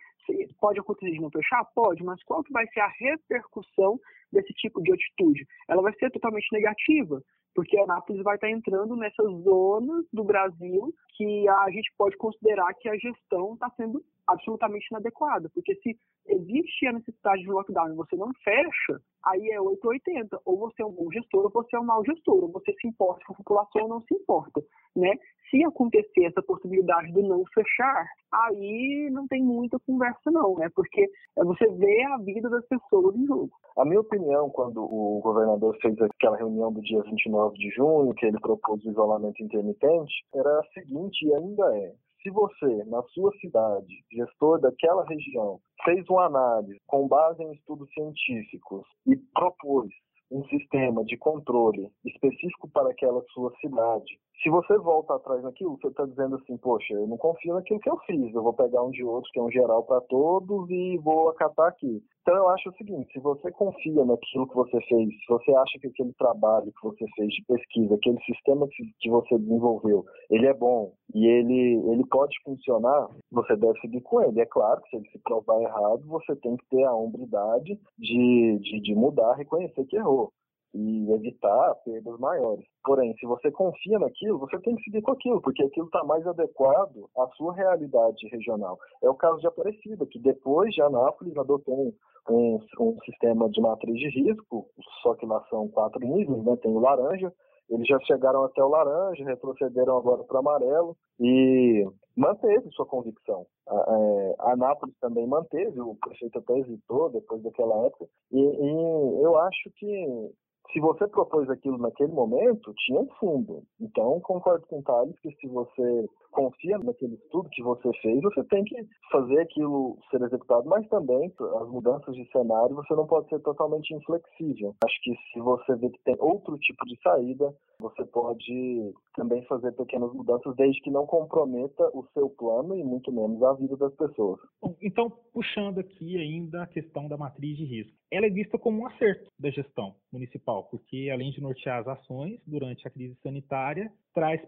pode 0.60 0.80
acontecer 0.80 1.12
de 1.12 1.20
não 1.20 1.30
fechar? 1.30 1.64
Pode, 1.74 2.02
mas 2.02 2.22
qual 2.24 2.42
que 2.42 2.52
vai 2.52 2.66
ser 2.68 2.80
a 2.80 2.88
repercussão 2.88 3.98
desse 4.32 4.52
tipo 4.54 4.82
de 4.82 4.92
atitude? 4.92 5.46
Ela 5.68 5.82
vai 5.82 5.92
ser 5.94 6.10
totalmente 6.10 6.46
negativa, 6.52 7.20
porque 7.54 7.78
a 7.78 7.84
Anápolis 7.84 8.22
vai 8.22 8.34
estar 8.36 8.50
entrando 8.50 8.96
nessas 8.96 9.26
zonas 9.42 10.04
do 10.12 10.24
Brasil 10.24 10.92
que 11.16 11.48
a 11.48 11.70
gente 11.70 11.92
pode 11.96 12.16
considerar 12.16 12.72
que 12.74 12.88
a 12.88 12.96
gestão 12.96 13.54
está 13.54 13.70
sendo 13.76 14.02
absolutamente 14.26 14.86
inadequada, 14.90 15.50
porque 15.54 15.74
se 15.76 15.96
existe 16.28 16.86
a 16.86 16.92
necessidade 16.92 17.42
de 17.42 17.48
lockdown 17.48 17.90
e 17.92 17.96
você 17.96 18.16
não 18.16 18.30
fecha, 18.42 19.00
aí 19.24 19.48
é 19.50 19.60
880, 19.60 20.40
ou 20.44 20.58
você 20.58 20.82
é 20.82 20.86
um 20.86 20.92
bom 20.92 21.10
gestor 21.10 21.44
ou 21.44 21.50
você 21.50 21.76
é 21.76 21.80
um 21.80 21.84
mau 21.84 22.04
gestor, 22.04 22.44
ou 22.44 22.52
você 22.52 22.72
se 22.80 22.88
importa 22.88 23.24
com 23.26 23.32
a 23.32 23.36
população 23.36 23.82
ou 23.82 23.88
não 23.88 24.00
se 24.02 24.14
importa, 24.14 24.60
né? 24.94 25.12
Se 25.50 25.64
acontecer 25.64 26.24
essa 26.24 26.42
possibilidade 26.42 27.12
de 27.12 27.22
não 27.22 27.44
fechar, 27.54 28.06
aí 28.32 29.08
não 29.12 29.28
tem 29.28 29.42
muita 29.42 29.78
conversa 29.86 30.30
não, 30.30 30.56
né? 30.56 30.68
Porque 30.74 31.08
você 31.36 31.68
vê 31.68 32.02
a 32.04 32.18
vida 32.18 32.50
das 32.50 32.66
pessoas 32.66 33.14
em 33.14 33.26
jogo. 33.26 33.50
A 33.78 33.84
minha 33.84 34.00
opinião, 34.00 34.50
quando 34.50 34.82
o 34.82 35.20
governador 35.20 35.76
fez 35.80 36.00
aquela 36.00 36.36
reunião 36.36 36.72
do 36.72 36.80
dia 36.80 37.00
29 37.02 37.56
de 37.58 37.70
junho, 37.70 38.14
que 38.14 38.26
ele 38.26 38.40
propôs 38.40 38.84
o 38.84 38.90
isolamento 38.90 39.42
intermitente, 39.42 40.14
era 40.34 40.60
a 40.60 40.64
seguinte, 40.74 41.24
e 41.24 41.34
ainda 41.34 41.76
é, 41.76 41.94
se 42.26 42.30
você, 42.30 42.84
na 42.86 43.00
sua 43.14 43.30
cidade, 43.38 44.04
gestor 44.10 44.60
daquela 44.60 45.04
região, 45.04 45.60
fez 45.84 46.04
uma 46.08 46.24
análise 46.24 46.80
com 46.84 47.06
base 47.06 47.40
em 47.40 47.52
estudos 47.52 47.88
científicos 47.92 48.84
e 49.06 49.16
propôs 49.32 49.88
um 50.28 50.44
sistema 50.46 51.04
de 51.04 51.16
controle 51.16 51.88
específico 52.04 52.68
para 52.70 52.90
aquela 52.90 53.22
sua 53.32 53.54
cidade, 53.60 54.18
se 54.42 54.50
você 54.50 54.76
volta 54.78 55.14
atrás 55.14 55.42
naquilo, 55.42 55.78
você 55.80 55.88
está 55.88 56.04
dizendo 56.04 56.36
assim, 56.36 56.56
poxa, 56.58 56.92
eu 56.94 57.06
não 57.06 57.16
confio 57.16 57.54
naquilo 57.54 57.80
que 57.80 57.90
eu 57.90 57.98
fiz, 58.00 58.34
eu 58.34 58.42
vou 58.42 58.52
pegar 58.52 58.82
um 58.82 58.90
de 58.90 59.02
outros, 59.02 59.30
que 59.32 59.38
é 59.38 59.42
um 59.42 59.50
geral 59.50 59.82
para 59.84 60.00
todos, 60.02 60.68
e 60.70 60.98
vou 60.98 61.30
acatar 61.30 61.68
aqui. 61.68 62.02
Então 62.22 62.36
eu 62.36 62.48
acho 62.48 62.68
o 62.68 62.74
seguinte, 62.74 63.12
se 63.12 63.20
você 63.20 63.50
confia 63.52 64.04
naquilo 64.04 64.48
que 64.48 64.54
você 64.54 64.80
fez, 64.88 65.08
se 65.08 65.26
você 65.28 65.54
acha 65.54 65.78
que 65.80 65.86
aquele 65.86 66.12
trabalho 66.14 66.72
que 66.72 66.82
você 66.82 67.04
fez 67.16 67.32
de 67.32 67.44
pesquisa, 67.46 67.94
aquele 67.94 68.20
sistema 68.24 68.66
que 69.00 69.08
você 69.08 69.38
desenvolveu, 69.38 70.04
ele 70.28 70.46
é 70.46 70.54
bom 70.54 70.92
e 71.14 71.26
ele, 71.26 71.90
ele 71.90 72.04
pode 72.06 72.36
funcionar, 72.44 73.08
você 73.30 73.56
deve 73.56 73.78
seguir 73.80 74.00
com 74.02 74.20
ele. 74.22 74.40
É 74.40 74.46
claro 74.46 74.80
que 74.82 74.90
se 74.90 74.96
ele 74.96 75.08
se 75.10 75.18
provar 75.20 75.60
errado, 75.62 76.02
você 76.06 76.34
tem 76.36 76.56
que 76.56 76.68
ter 76.68 76.84
a 76.84 76.94
hombridade 76.94 77.78
de, 77.98 78.58
de, 78.58 78.80
de 78.80 78.94
mudar, 78.94 79.34
reconhecer 79.34 79.84
que 79.86 79.96
errou 79.96 80.32
e 80.76 81.10
evitar 81.12 81.74
perdas 81.76 82.18
maiores. 82.18 82.64
Porém, 82.84 83.14
se 83.16 83.26
você 83.26 83.50
confia 83.50 83.98
naquilo, 83.98 84.38
você 84.38 84.58
tem 84.60 84.76
que 84.76 84.82
seguir 84.84 85.02
com 85.02 85.12
aquilo, 85.12 85.40
porque 85.40 85.64
aquilo 85.64 85.86
está 85.86 86.04
mais 86.04 86.26
adequado 86.26 87.08
à 87.16 87.26
sua 87.36 87.54
realidade 87.54 88.28
regional. 88.28 88.78
É 89.02 89.08
o 89.08 89.14
caso 89.14 89.40
de 89.40 89.46
Aparecida, 89.46 90.06
que 90.06 90.18
depois 90.18 90.74
de 90.74 90.82
Anápolis 90.82 91.36
adotou 91.36 91.94
um, 92.28 92.60
um, 92.80 92.96
sistema 93.04 93.48
de 93.48 93.60
matriz 93.60 93.98
de 93.98 94.08
risco, 94.10 94.66
só 95.02 95.14
que 95.14 95.24
lá 95.24 95.42
são 95.48 95.68
quatro 95.68 96.00
níveis, 96.00 96.44
né? 96.44 96.56
tem 96.56 96.70
o 96.70 96.80
laranja, 96.80 97.32
eles 97.70 97.86
já 97.88 97.98
chegaram 98.00 98.44
até 98.44 98.62
o 98.62 98.68
laranja, 98.68 99.24
retrocederam 99.24 99.96
agora 99.96 100.22
para 100.24 100.38
amarelo 100.38 100.96
e 101.18 101.84
manteve 102.16 102.70
sua 102.70 102.86
convicção. 102.86 103.46
A, 103.68 103.74
é, 103.74 104.34
a 104.38 104.76
também 105.00 105.26
manteve, 105.26 105.80
o 105.80 105.96
prefeito 105.96 106.38
até 106.38 106.58
hesitou 106.58 107.10
depois 107.10 107.42
daquela 107.42 107.86
época, 107.86 108.06
e, 108.30 108.38
e 108.38 109.22
eu 109.22 109.36
acho 109.38 109.70
que 109.76 110.30
se 110.72 110.80
você 110.80 111.06
propôs 111.08 111.48
aquilo 111.48 111.78
naquele 111.78 112.12
momento, 112.12 112.74
tinha 112.74 113.00
um 113.00 113.08
fundo. 113.18 113.62
Então, 113.80 114.20
concordo 114.20 114.66
com 114.66 114.80
o 114.80 114.82
Thales 114.82 115.18
que 115.20 115.30
se 115.36 115.46
você 115.48 116.08
confia 116.36 116.78
naquele 116.78 117.14
estudo 117.14 117.48
que 117.48 117.62
você 117.62 117.90
fez, 118.02 118.20
você 118.20 118.44
tem 118.44 118.62
que 118.64 118.76
fazer 119.10 119.40
aquilo 119.40 119.98
ser 120.10 120.20
executado, 120.20 120.68
mas 120.68 120.86
também 120.88 121.32
as 121.62 121.68
mudanças 121.70 122.14
de 122.14 122.30
cenário 122.30 122.76
você 122.76 122.94
não 122.94 123.06
pode 123.06 123.26
ser 123.30 123.40
totalmente 123.40 123.94
inflexível. 123.94 124.74
Acho 124.84 125.00
que 125.02 125.14
se 125.32 125.40
você 125.40 125.74
vê 125.76 125.88
que 125.88 126.02
tem 126.04 126.14
outro 126.18 126.58
tipo 126.58 126.84
de 126.84 127.00
saída, 127.00 127.54
você 127.80 128.04
pode 128.04 128.92
também 129.14 129.42
fazer 129.46 129.72
pequenas 129.72 130.12
mudanças 130.12 130.54
desde 130.56 130.80
que 130.82 130.90
não 130.90 131.06
comprometa 131.06 131.90
o 131.94 132.06
seu 132.12 132.28
plano 132.28 132.76
e 132.76 132.84
muito 132.84 133.10
menos 133.10 133.42
a 133.42 133.54
vida 133.54 133.76
das 133.76 133.94
pessoas. 133.94 134.38
Então, 134.82 135.10
puxando 135.32 135.78
aqui 135.78 136.18
ainda 136.18 136.62
a 136.62 136.66
questão 136.66 137.08
da 137.08 137.16
matriz 137.16 137.56
de 137.56 137.64
risco. 137.64 137.96
Ela 138.10 138.26
é 138.26 138.30
vista 138.30 138.58
como 138.58 138.82
um 138.82 138.86
acerto 138.86 139.30
da 139.38 139.50
gestão 139.50 139.94
municipal, 140.12 140.64
porque 140.64 141.08
além 141.12 141.30
de 141.30 141.40
nortear 141.40 141.80
as 141.80 141.88
ações 141.88 142.40
durante 142.46 142.86
a 142.86 142.90
crise 142.90 143.16
sanitária, 143.22 143.90
traz 144.14 144.40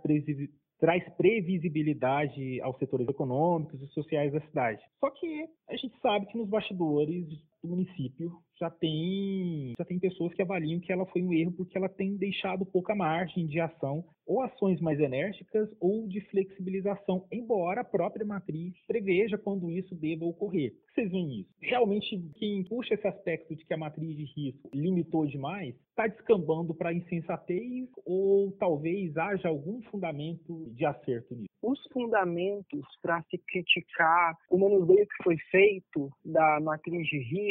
traz 0.79 1.03
previsibilidade 1.17 2.61
aos 2.61 2.79
setores 2.79 3.09
econômicos 3.09 3.83
e 3.83 3.87
sociais 3.88 4.33
da 4.33 4.41
cidade. 4.41 4.83
Só 5.01 5.11
que 5.11 5.49
a 5.69 5.77
gente 5.77 5.99
sabe 6.01 6.27
que 6.27 6.38
nos 6.38 6.49
bastidores 6.49 7.27
do 7.62 7.68
município 7.68 8.33
já 8.59 8.71
tem, 8.71 9.73
já 9.79 9.85
tem 9.85 9.99
pessoas 9.99 10.35
que 10.35 10.42
avaliam 10.42 10.81
que 10.81 10.92
ela 10.92 11.07
foi 11.07 11.23
um 11.23 11.33
erro 11.33 11.53
porque 11.53 11.79
ela 11.79 11.88
tem 11.88 12.16
deixado 12.16 12.66
pouca 12.66 12.94
margem 12.94 13.47
de 13.47 13.61
ação 13.61 14.05
ou 14.27 14.42
ações 14.42 14.81
mais 14.81 15.01
enérgicas 15.01 15.71
ou 15.81 16.07
de 16.07 16.21
flexibilização, 16.29 17.27
embora 17.33 17.81
a 17.81 17.85
própria 17.85 18.27
matriz 18.27 18.75
preveja 18.87 19.38
quando 19.38 19.71
isso 19.71 19.94
deva 19.94 20.27
ocorrer. 20.27 20.75
Vocês 20.92 21.11
veem 21.11 21.40
isso? 21.40 21.51
Realmente, 21.62 22.21
quem 22.37 22.64
puxa 22.64 22.94
esse 22.94 23.07
aspecto 23.07 23.57
de 23.57 23.64
que 23.64 23.73
a 23.73 23.79
matriz 23.79 24.14
de 24.14 24.25
risco 24.25 24.68
limitou 24.75 25.27
demais, 25.27 25.75
está 25.88 26.07
descambando 26.07 26.75
para 26.75 26.92
insensatez 26.92 27.88
ou 28.05 28.53
talvez 28.53 29.16
haja 29.16 29.49
algum 29.49 29.81
fundamento 29.83 30.71
de 30.75 30.85
acerto 30.85 31.35
nisso? 31.35 31.49
Os 31.62 31.81
fundamentos 31.92 32.85
para 33.01 33.23
se 33.31 33.38
criticar 33.38 34.37
o 34.51 34.59
manuseio 34.59 35.07
que 35.07 35.25
foi 35.25 35.37
feito 35.51 36.11
da 36.25 36.61
matriz 36.61 37.07
de 37.09 37.18
risco, 37.18 37.47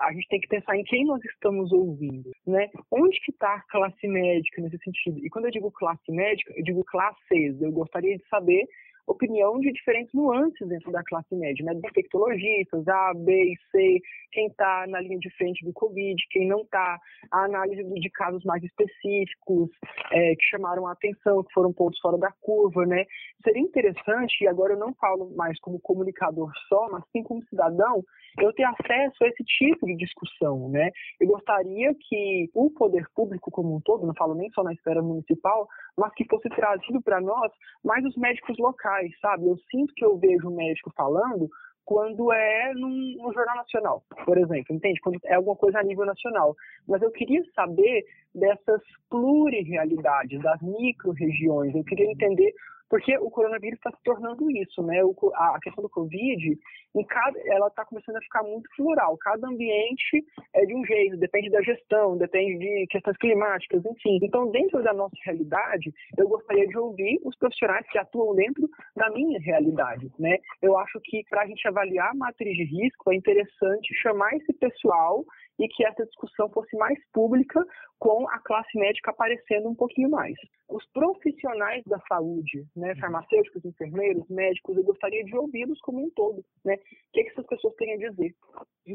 a 0.00 0.12
gente 0.12 0.28
tem 0.28 0.40
que 0.40 0.48
pensar 0.48 0.76
em 0.76 0.84
quem 0.84 1.04
nós 1.04 1.22
estamos 1.24 1.72
ouvindo, 1.72 2.30
né? 2.46 2.68
Onde 2.90 3.18
que 3.20 3.30
está 3.30 3.54
a 3.54 3.62
classe 3.68 4.06
médica 4.06 4.62
nesse 4.62 4.78
sentido? 4.78 5.18
E 5.24 5.30
quando 5.30 5.46
eu 5.46 5.50
digo 5.50 5.70
classe 5.70 6.10
médica, 6.10 6.52
eu 6.56 6.64
digo 6.64 6.84
classes. 6.84 7.60
Eu 7.60 7.72
gostaria 7.72 8.16
de 8.16 8.24
saber 8.28 8.64
opinião 9.08 9.58
de 9.58 9.72
diferentes 9.72 10.12
nuances 10.12 10.68
dentro 10.68 10.92
da 10.92 11.02
classe 11.02 11.34
média, 11.34 11.64
né? 11.64 11.72
Infectologistas, 11.84 12.86
A, 12.86 13.12
B 13.14 13.52
e 13.52 13.56
C, 13.70 14.00
quem 14.32 14.46
está 14.46 14.86
na 14.88 15.00
linha 15.00 15.18
de 15.18 15.30
frente 15.36 15.64
do 15.64 15.72
Covid, 15.72 16.16
quem 16.30 16.46
não 16.46 16.60
está, 16.60 16.98
a 17.32 17.44
análise 17.44 17.82
de 17.82 18.10
casos 18.10 18.44
mais 18.44 18.62
específicos 18.62 19.70
é, 20.12 20.34
que 20.34 20.44
chamaram 20.44 20.86
a 20.86 20.92
atenção, 20.92 21.42
que 21.42 21.52
foram 21.52 21.72
pontos 21.72 21.98
fora 22.00 22.18
da 22.18 22.32
curva, 22.40 22.84
né? 22.86 23.04
Seria 23.42 23.62
interessante, 23.62 24.42
e 24.42 24.48
agora 24.48 24.74
eu 24.74 24.78
não 24.78 24.94
falo 24.94 25.34
mais 25.36 25.58
como 25.60 25.80
comunicador 25.80 26.50
só, 26.68 26.88
mas 26.90 27.02
sim 27.12 27.22
como 27.22 27.44
cidadão, 27.44 28.02
eu 28.40 28.52
ter 28.52 28.64
acesso 28.64 29.24
a 29.24 29.28
esse 29.28 29.44
tipo 29.44 29.86
de 29.86 29.96
discussão, 29.96 30.68
né? 30.68 30.90
Eu 31.20 31.28
gostaria 31.28 31.94
que 31.94 32.50
o 32.54 32.70
poder 32.70 33.06
público 33.14 33.50
como 33.50 33.76
um 33.76 33.80
todo, 33.80 34.06
não 34.06 34.14
falo 34.14 34.34
nem 34.34 34.50
só 34.50 34.62
na 34.62 34.72
esfera 34.72 35.02
municipal, 35.02 35.66
mas 35.96 36.12
que 36.14 36.24
fosse 36.26 36.48
trazido 36.50 37.02
para 37.02 37.20
nós 37.20 37.52
mais 37.84 38.04
os 38.04 38.16
médicos 38.16 38.56
locais, 38.58 38.97
sabe? 39.20 39.46
Eu 39.46 39.56
sinto 39.70 39.94
que 39.94 40.04
eu 40.04 40.16
vejo 40.18 40.48
o 40.48 40.54
médico 40.54 40.92
falando 40.96 41.48
quando 41.84 42.30
é 42.30 42.74
num, 42.74 43.16
num, 43.16 43.32
jornal 43.32 43.56
nacional, 43.56 44.02
por 44.26 44.36
exemplo, 44.36 44.74
entende? 44.74 45.00
Quando 45.00 45.18
é 45.24 45.34
alguma 45.34 45.56
coisa 45.56 45.78
a 45.78 45.82
nível 45.82 46.04
nacional. 46.04 46.54
Mas 46.86 47.00
eu 47.00 47.10
queria 47.10 47.42
saber 47.54 48.04
dessas 48.34 48.82
plurirealidades, 49.08 50.42
das 50.42 50.60
micro-regiões. 50.60 51.74
Eu 51.74 51.82
queria 51.84 52.10
entender 52.10 52.52
porque 52.88 53.16
o 53.18 53.30
coronavírus 53.30 53.78
está 53.78 53.90
se 53.90 54.02
tornando 54.02 54.50
isso, 54.50 54.82
né? 54.82 55.02
O, 55.04 55.14
a 55.34 55.58
questão 55.62 55.82
do 55.82 55.90
Covid, 55.90 56.58
em 56.94 57.04
cada, 57.04 57.38
ela 57.46 57.68
está 57.68 57.84
começando 57.84 58.16
a 58.16 58.22
ficar 58.22 58.42
muito 58.42 58.68
plural. 58.76 59.16
Cada 59.18 59.46
ambiente 59.46 60.24
é 60.54 60.64
de 60.64 60.74
um 60.74 60.84
jeito, 60.84 61.16
depende 61.16 61.50
da 61.50 61.62
gestão, 61.62 62.16
depende 62.16 62.58
de 62.58 62.86
questões 62.88 63.16
climáticas, 63.18 63.84
enfim. 63.84 64.18
Então, 64.22 64.50
dentro 64.50 64.82
da 64.82 64.92
nossa 64.92 65.16
realidade, 65.24 65.92
eu 66.16 66.28
gostaria 66.28 66.66
de 66.66 66.78
ouvir 66.78 67.20
os 67.24 67.36
profissionais 67.36 67.86
que 67.90 67.98
atuam 67.98 68.34
dentro 68.34 68.68
da 68.96 69.10
minha 69.10 69.38
realidade, 69.40 70.10
né? 70.18 70.38
Eu 70.62 70.78
acho 70.78 71.00
que 71.04 71.22
para 71.28 71.42
a 71.42 71.46
gente 71.46 71.66
avaliar 71.68 72.10
a 72.10 72.14
matriz 72.14 72.56
de 72.56 72.64
risco 72.64 73.12
é 73.12 73.16
interessante 73.16 73.94
chamar 74.02 74.34
esse 74.36 74.52
pessoal 74.54 75.24
e 75.58 75.68
que 75.68 75.84
essa 75.84 76.04
discussão 76.06 76.48
fosse 76.50 76.76
mais 76.76 76.98
pública, 77.12 77.64
com 77.98 78.28
a 78.28 78.38
classe 78.40 78.78
médica 78.78 79.10
aparecendo 79.10 79.68
um 79.68 79.74
pouquinho 79.74 80.08
mais. 80.08 80.34
Os 80.68 80.84
profissionais 80.92 81.82
da 81.84 81.98
saúde, 82.08 82.64
né, 82.76 82.92
uhum. 82.92 83.00
farmacêuticos, 83.00 83.64
enfermeiros, 83.64 84.28
médicos, 84.28 84.76
eu 84.76 84.84
gostaria 84.84 85.24
de 85.24 85.36
ouvi-los 85.36 85.80
como 85.80 86.04
um 86.04 86.10
todo, 86.10 86.44
né? 86.64 86.74
O 86.74 86.78
que, 87.12 87.20
é 87.20 87.24
que 87.24 87.30
essas 87.30 87.46
pessoas 87.46 87.74
têm 87.74 87.94
a 87.94 88.10
dizer? 88.10 88.34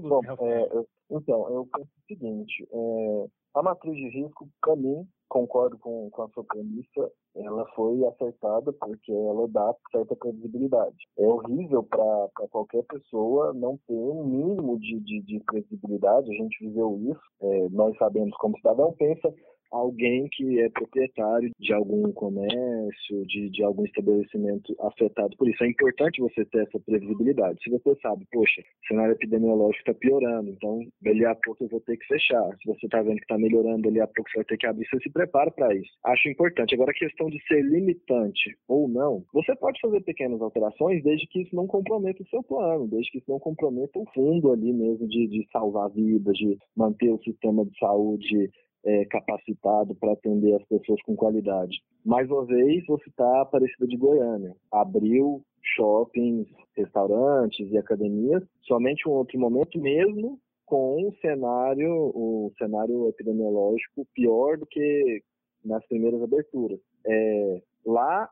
Bom, 0.02 0.22
é, 0.24 0.70
então, 1.12 1.50
eu 1.50 1.68
penso 1.72 1.90
o 1.90 2.06
seguinte, 2.08 2.68
é, 2.72 3.26
a 3.56 3.62
matriz 3.62 3.96
de 3.96 4.10
risco, 4.10 4.48
para 4.62 4.76
mim, 4.76 5.06
concordo 5.34 5.80
com, 5.80 6.12
com 6.12 6.22
a 6.22 6.30
sua 6.30 6.44
premissa, 6.44 7.12
ela 7.36 7.66
foi 7.76 8.06
acertada 8.06 8.72
porque 8.74 9.12
ela 9.12 9.48
dá 9.48 9.74
certa 9.92 10.16
credibilidade. 10.16 10.96
É 11.18 11.26
horrível 11.26 11.82
para 11.82 12.48
qualquer 12.52 12.84
pessoa 12.84 13.52
não 13.52 13.80
ter 13.88 13.96
um 13.96 14.24
mínimo 14.24 14.80
de, 14.80 15.00
de, 15.00 15.22
de 15.24 15.40
credibilidade, 15.40 16.30
a 16.30 16.36
gente 16.36 16.64
viveu 16.64 17.00
isso, 17.00 17.22
é, 17.42 17.70
nós 17.72 17.98
sabemos 17.98 18.36
como 18.38 18.56
cidadão 18.58 18.94
pensa, 18.94 19.34
alguém 19.74 20.28
que 20.32 20.60
é 20.60 20.70
proprietário 20.70 21.52
de 21.60 21.74
algum 21.74 22.12
comércio, 22.12 23.26
de, 23.26 23.50
de 23.50 23.64
algum 23.64 23.84
estabelecimento 23.86 24.76
afetado 24.80 25.36
por 25.36 25.50
isso. 25.50 25.64
É 25.64 25.68
importante 25.68 26.22
você 26.22 26.46
ter 26.46 26.64
essa 26.64 26.80
previsibilidade. 26.80 27.60
Se 27.64 27.70
você 27.70 27.96
sabe, 28.02 28.26
poxa, 28.32 28.62
o 28.62 28.88
cenário 28.88 29.14
epidemiológico 29.14 29.80
está 29.80 29.94
piorando, 29.94 30.50
então 30.52 30.80
dali 31.02 31.26
a 31.26 31.36
pouco 31.36 31.64
eu 31.64 31.70
vou 31.70 31.82
ter 31.82 31.98
que 31.98 32.06
fechar. 32.06 32.48
Se 32.62 32.68
você 32.68 32.86
está 32.86 33.02
vendo 33.02 33.18
que 33.18 33.24
está 33.24 33.38
melhorando, 33.38 33.82
dali 33.82 34.00
a 34.00 34.08
pouco 34.08 34.30
você 34.30 34.38
vai 34.38 34.46
ter 34.46 34.58
que 34.58 34.68
abrir, 34.68 34.88
você 34.88 35.00
se 35.00 35.12
prepara 35.12 35.50
para 35.50 35.74
isso. 35.76 35.92
Acho 36.06 36.30
importante. 36.30 36.76
Agora, 36.76 36.92
a 36.92 36.94
questão 36.94 37.28
de 37.28 37.42
ser 37.48 37.62
limitante 37.64 38.56
ou 38.68 38.88
não, 38.88 39.24
você 39.34 39.56
pode 39.56 39.80
fazer 39.82 40.02
pequenas 40.02 40.42
alterações 40.42 41.04
desde 41.04 41.28
que 41.28 41.42
isso 41.42 41.56
não 41.56 41.66
comprometa 41.66 42.22
o 42.22 42.28
seu 42.28 42.44
plano, 42.44 42.88
desde 42.88 43.12
que 43.12 43.18
isso 43.18 43.32
não 43.32 43.40
comprometa 43.40 43.98
o 43.98 44.06
fundo 44.14 44.52
ali 44.52 44.72
mesmo 44.72 45.08
de, 45.08 45.28
de 45.28 45.48
salvar 45.52 45.90
vidas, 45.90 46.38
de 46.38 46.58
manter 46.76 47.10
o 47.10 47.22
sistema 47.24 47.66
de 47.66 47.78
saúde 47.80 48.52
é, 48.86 49.06
capacitado 49.06 49.96
para 49.96 50.14
atender 50.14 50.56
as 50.56 50.64
pessoas 50.66 51.02
com 51.04 51.16
qualidade. 51.16 51.82
Mais 52.06 52.30
uma 52.30 52.46
vez, 52.46 52.86
vou 52.86 53.00
citar 53.00 53.28
a 53.36 53.42
Aparecida 53.42 53.88
de 53.88 53.98
Goiânia. 53.98 54.56
Abriu 54.72 55.42
shoppings, 55.76 56.48
restaurantes 56.76 57.72
e 57.72 57.78
academias 57.78 58.44
somente 58.64 59.08
um 59.08 59.14
outro 59.14 59.40
momento, 59.40 59.80
mesmo 59.80 60.40
com 60.66 61.08
um 61.08 61.14
cenário, 61.22 62.12
um 62.16 62.52
cenário 62.58 63.08
epidemiológico 63.10 64.08
pior 64.14 64.58
do 64.58 64.66
que 64.66 65.22
nas 65.64 65.86
primeiras 65.88 66.22
aberturas. 66.22 66.80
É, 67.06 67.62
lá, 67.86 68.30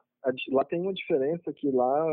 lá 0.49 0.65
tem 0.65 0.81
uma 0.81 0.93
diferença 0.93 1.53
que 1.53 1.69
lá, 1.71 2.05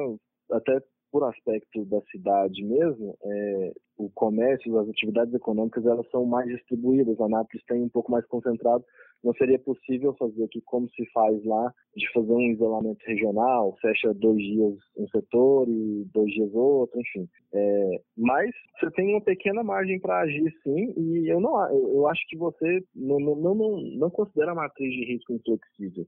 até 0.52 0.80
por 1.10 1.24
aspecto 1.24 1.84
da 1.86 2.00
cidade 2.10 2.62
mesmo, 2.64 3.16
é, 3.22 3.72
o 3.96 4.10
comércio, 4.10 4.78
as 4.78 4.88
atividades 4.88 5.34
econômicas, 5.34 5.84
elas 5.84 6.08
são 6.10 6.24
mais 6.24 6.48
distribuídas. 6.48 7.20
Anápolis 7.20 7.64
tem 7.66 7.82
um 7.82 7.88
pouco 7.88 8.12
mais 8.12 8.24
concentrado. 8.26 8.84
Não 9.22 9.32
seria 9.34 9.58
possível 9.58 10.14
fazer 10.16 10.44
aqui 10.44 10.60
como 10.64 10.88
se 10.90 11.04
faz 11.12 11.44
lá, 11.44 11.74
de 11.96 12.10
fazer 12.12 12.32
um 12.32 12.52
isolamento 12.52 13.02
regional, 13.04 13.76
fecha 13.80 14.14
dois 14.14 14.38
dias 14.38 14.74
um 14.96 15.08
setor 15.08 15.68
e 15.68 16.04
dois 16.14 16.32
dias 16.32 16.54
outro, 16.54 17.00
enfim. 17.00 17.28
É, 17.52 18.00
mas 18.16 18.50
você 18.78 18.90
tem 18.92 19.08
uma 19.10 19.20
pequena 19.20 19.64
margem 19.64 19.98
para 19.98 20.20
agir, 20.20 20.52
sim, 20.62 20.94
e 20.96 21.28
eu 21.28 21.40
não, 21.40 21.58
eu 21.72 22.06
acho 22.06 22.24
que 22.28 22.36
você 22.36 22.80
não, 22.94 23.18
não, 23.18 23.34
não, 23.34 23.80
não 23.96 24.10
considera 24.10 24.52
a 24.52 24.54
matriz 24.54 24.92
de 24.92 25.04
risco 25.04 25.32
inflexível. 25.32 26.06